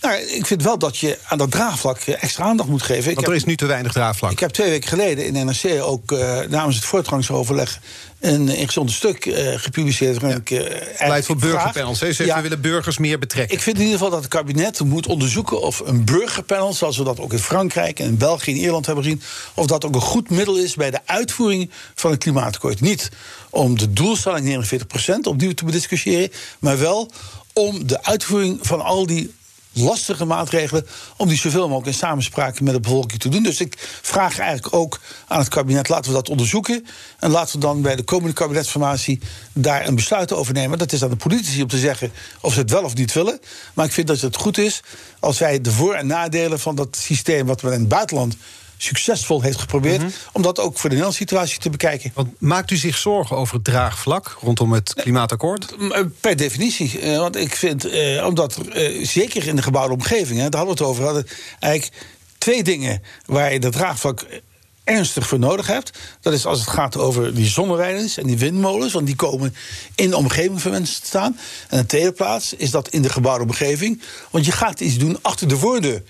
[0.00, 3.10] nou, ik vind wel dat je aan dat draagvlak eh, extra aandacht moet geven.
[3.10, 4.30] Ik Want er heb- is nu te weinig draagvlak.
[4.30, 6.10] ik heb twee weken geleden in NRC ook
[6.48, 7.78] namens het voortgangsoverleg
[8.20, 10.20] een ingezonde stuk gepubliceerd.
[10.20, 10.50] waarin ik,
[10.98, 11.98] Leidt voor burgerpanels.
[11.98, 13.56] Ja, we willen burgers meer betrekken.
[13.56, 17.04] ik vind in ieder geval dat het kabinet moet onderzoeken of een burgerpanel, zoals we
[17.04, 19.22] dat ook in Frankrijk en in België en Ierland hebben gezien,
[19.54, 22.80] of dat ook een goed middel is bij de uitvoering van het klimaatakkoord.
[22.80, 23.08] Niet
[23.50, 27.10] om de doelstelling 49% opnieuw te bediscussiëren, maar wel
[27.52, 29.34] om de uitvoering van al die
[29.72, 30.86] lastige maatregelen
[31.16, 33.42] om die zoveel mogelijk in samenspraak met de bevolking te doen.
[33.42, 36.86] Dus ik vraag eigenlijk ook aan het kabinet: laten we dat onderzoeken.
[37.18, 39.20] En laten we dan bij de komende kabinetsformatie
[39.52, 40.78] daar een besluit over nemen.
[40.78, 43.40] Dat is aan de politici om te zeggen of ze het wel of niet willen.
[43.74, 44.82] Maar ik vind dat het goed is
[45.20, 48.36] als wij de voor- en nadelen van dat systeem wat we in het buitenland
[48.82, 50.02] succesvol heeft geprobeerd,
[50.32, 52.10] om dat ook voor de Nederlandse situatie te bekijken.
[52.14, 55.74] Want maakt u zich zorgen over het draagvlak rondom het klimaatakkoord?
[55.78, 57.00] M- eh, Per definitie.
[57.00, 60.64] Eh, want ik vind, eh, omdat er, eh, zeker in de gebouwde omgeving, daar hadden
[60.64, 61.26] we het over, hadden
[61.58, 61.94] eigenlijk
[62.38, 64.38] twee dingen waar je dat draagvlak eh,
[64.84, 65.98] ernstig voor nodig hebt.
[66.20, 69.54] Dat is als het gaat over die zonneweidens en die windmolens, want die komen
[69.94, 71.38] in de omgeving van mensen te staan.
[71.68, 74.98] En in de tweede plaats is dat in de gebouwde omgeving, want je gaat iets
[74.98, 76.02] doen achter de voordeur.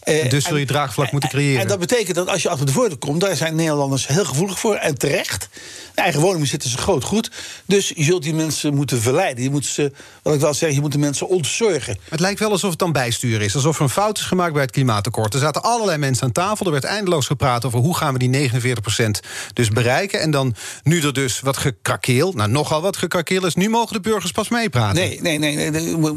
[0.00, 1.60] Eh, Dus zul je en- draagvlak moeten creëren.
[1.60, 4.58] En dat betekent dat als je achter de voordeur komt, daar zijn Nederlanders heel gevoelig
[4.58, 5.48] voor en terecht.
[5.94, 7.30] De eigen woning zitten ze groot goed.
[7.66, 9.44] Dus je zult die mensen moeten verleiden.
[9.44, 9.92] Je moet ze,
[10.22, 11.98] wat ik wel zeg, je moet de mensen ontzorgen.
[12.08, 13.54] Het lijkt wel alsof het dan bijsturen is.
[13.54, 15.34] Alsof er een fout is gemaakt bij het klimaatakkoord.
[15.34, 16.66] Er zaten allerlei mensen aan tafel.
[16.66, 19.20] Er werd eindeloos gepraat over hoe gaan we die 49%
[19.52, 20.20] dus bereiken.
[20.20, 23.54] En dan nu er dus wat gekrakeel, nou nogal wat gekrakeel is...
[23.54, 24.94] nu mogen de burgers pas meepraten.
[24.94, 26.16] Nee, nee, nee, nee, nee,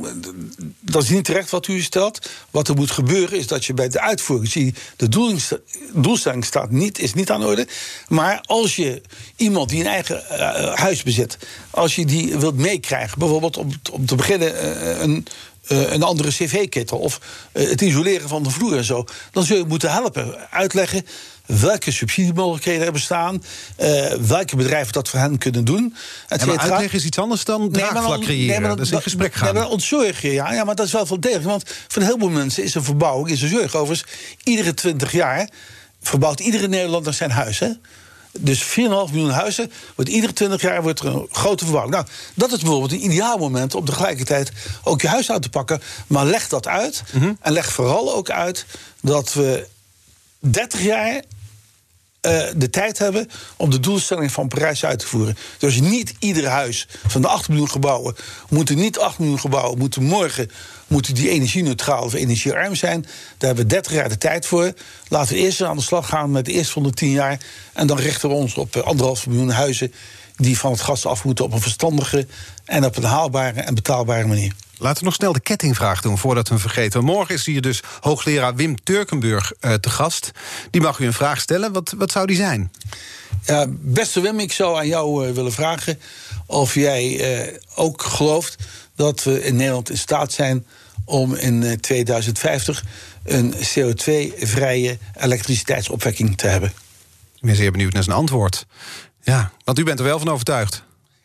[0.80, 2.30] Dat is niet terecht wat u stelt.
[2.52, 4.52] Wat er moet gebeuren is dat je bij de uitvoering...
[4.52, 5.10] zie de
[5.94, 7.68] doelstelling staat niet, is niet aan de orde.
[8.08, 9.02] Maar als je
[9.36, 11.38] iemand die een eigen eh, huis bezit...
[11.70, 14.60] als je die wilt meekrijgen, bijvoorbeeld om, om te beginnen...
[14.60, 15.28] eh, een,
[15.64, 17.20] eh, een andere cv-ketel of
[17.52, 19.06] eh, het isoleren van de vloer en zo...
[19.32, 21.06] dan zul je moeten helpen, uitleggen
[21.46, 23.44] welke subsidiemogelijkheden er bestaan...
[23.76, 25.96] eh, welke bedrijven dat voor hen kunnen doen.
[26.28, 28.48] et Ja, maar uitleggen is iets anders dan Nee, draagvlak dan- creëren.
[28.48, 29.54] nee, dan- dat is in gesprek Nee, gaan.
[29.54, 30.54] maar dan ontzorg je, ja.
[30.54, 30.64] ja.
[30.64, 31.46] Maar dat is wel veel degelijk.
[31.48, 33.76] Want voor een heleboel mensen is een verbouwing, is een zorg.
[33.76, 34.12] Overigens,
[34.44, 35.50] iedere twintig jaar
[36.02, 37.70] verbouwt iedere Nederlander zijn huis, hè?
[38.40, 41.96] Dus 4,5 miljoen huizen, wordt iedere 20 jaar wordt er een grote verbouwing.
[41.96, 44.52] Nou, dat is bijvoorbeeld een ideaal moment om tegelijkertijd
[44.84, 45.82] ook je huis uit te pakken.
[46.08, 47.04] Maar leg dat uit.
[47.42, 48.66] En leg vooral ook uit
[49.02, 49.68] dat we
[50.52, 51.24] 30 jaar
[52.22, 55.38] eh, de tijd hebben om de doelstelling van Parijs uit te voeren.
[55.58, 58.16] Dus niet ieder huis van de 8 miljoen gebouwen
[58.50, 60.52] moeten niet 8 miljoen gebouwen, moeten morgen
[60.88, 63.02] moeten die energie-neutraal of energiearm zijn.
[63.02, 64.74] Daar hebben we 30 jaar de tijd voor.
[65.08, 67.40] Laten we eerst aan de slag gaan met de eerste van de 10 jaar.
[67.74, 69.94] En dan richten we ons op eh, anderhalf miljoen huizen
[70.36, 72.28] die van het gas af moeten op een verstandige
[72.66, 74.54] en op een haalbare en betaalbare manier.
[74.84, 77.04] Laten we nog snel de kettingvraag doen voordat we hem vergeten.
[77.04, 80.32] Morgen is hier dus hoogleraar Wim Turkenburg uh, te gast.
[80.70, 81.72] Die mag u een vraag stellen.
[81.72, 82.72] Wat, wat zou die zijn?
[83.46, 86.00] Ja, beste Wim, ik zou aan jou uh, willen vragen
[86.46, 88.56] of jij uh, ook gelooft
[88.96, 90.66] dat we in Nederland in staat zijn
[91.06, 92.84] om in 2050
[93.24, 96.70] een CO2-vrije elektriciteitsopwekking te hebben.
[97.36, 98.66] Ik ben zeer benieuwd naar zijn antwoord.
[99.22, 100.84] Ja, want u bent er wel van overtuigd.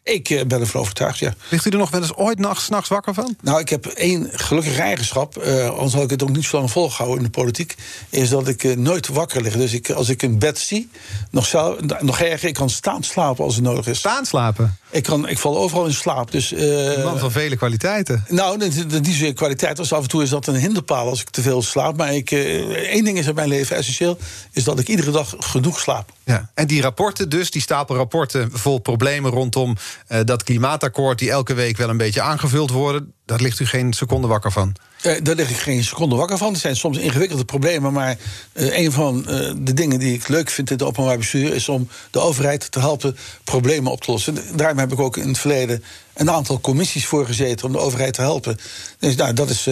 [0.08, 1.34] Ik uh, ben ervan overtuigd, ja.
[1.50, 3.36] Ligt u er nog wel eens ooit s'nachts wakker van?
[3.40, 5.44] Nou, ik heb één gelukkige eigenschap.
[5.46, 7.74] Uh, anders had ik het ook niet zo lang volgehouden in de politiek.
[8.10, 9.56] Is dat ik uh, nooit wakker lig.
[9.56, 10.90] Dus ik, als ik een bed zie,
[11.30, 13.98] nog, zou, nog erger, ik kan staan slapen als het nodig is.
[13.98, 14.78] Staan slapen?
[14.90, 16.30] Ik, kan, ik val overal in slaap.
[16.30, 18.24] Dus, een man van vele kwaliteiten.
[18.28, 19.78] Nou, niet zozeer kwaliteit.
[19.78, 21.96] als af en toe is dat een hinderpaal als ik te veel slaap.
[21.96, 24.18] Maar ik, één ding is in mijn leven essentieel.
[24.52, 26.12] Is dat ik iedere dag genoeg slaap.
[26.24, 26.50] Ja.
[26.54, 29.76] En die rapporten dus, die stapel rapporten vol problemen rondom
[30.08, 31.18] uh, dat klimaatakkoord...
[31.18, 33.12] die elke week wel een beetje aangevuld worden...
[33.24, 34.76] daar ligt u geen seconde wakker van?
[35.02, 36.52] Uh, daar lig ik geen seconde wakker van.
[36.52, 38.16] Er zijn soms ingewikkelde problemen, maar
[38.52, 39.22] uh, een van
[39.56, 42.80] de dingen die ik leuk vind in het openbaar bestuur is om de overheid te
[42.80, 44.38] helpen problemen op te lossen.
[44.56, 45.84] Daarom heb ik ook in het verleden
[46.14, 48.58] een aantal commissies voor gezeten om de overheid te helpen.
[48.98, 49.68] Dus nou, dat is,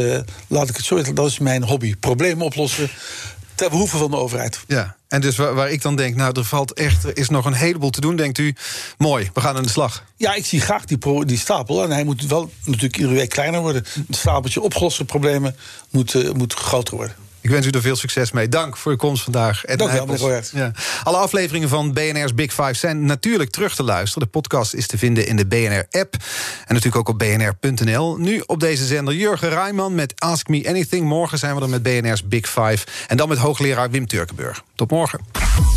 [0.47, 2.91] laat ik het zo dat is mijn hobby: problemen oplossen
[3.57, 4.61] ter behoeve van de overheid.
[4.67, 7.45] Ja, en dus waar, waar, ik dan denk, nou, er valt echt, er is nog
[7.45, 8.55] een heleboel te doen, denkt u,
[8.99, 10.05] mooi, we gaan aan de slag.
[10.17, 11.83] Ja, ik zie graag die, pro, die stapel.
[11.83, 13.85] En hij moet wel natuurlijk iedere week kleiner worden.
[14.07, 15.57] Het stapeltje opgeloste problemen
[15.91, 17.26] moet, uh, moet groter worden.
[17.47, 18.49] Ik wens u er veel succes mee.
[18.49, 19.61] Dank voor uw komst vandaag.
[19.61, 20.73] Dank u wel, ja.
[21.03, 24.23] Alle afleveringen van BNR's Big Five zijn natuurlijk terug te luisteren.
[24.23, 26.15] De podcast is te vinden in de BNR-app.
[26.65, 28.17] En natuurlijk ook op bnr.nl.
[28.17, 31.05] Nu op deze zender Jurgen Rijman met Ask Me Anything.
[31.05, 32.79] Morgen zijn we er met BNR's Big Five.
[33.07, 34.63] En dan met hoogleraar Wim Turkenburg.
[34.75, 35.21] Tot morgen.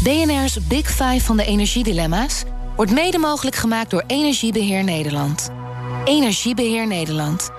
[0.04, 2.44] BNR's Big Five van de energiedilemma's...
[2.76, 5.50] wordt mede mogelijk gemaakt door Energiebeheer Nederland.
[6.06, 7.59] Energiebeheer Nederland.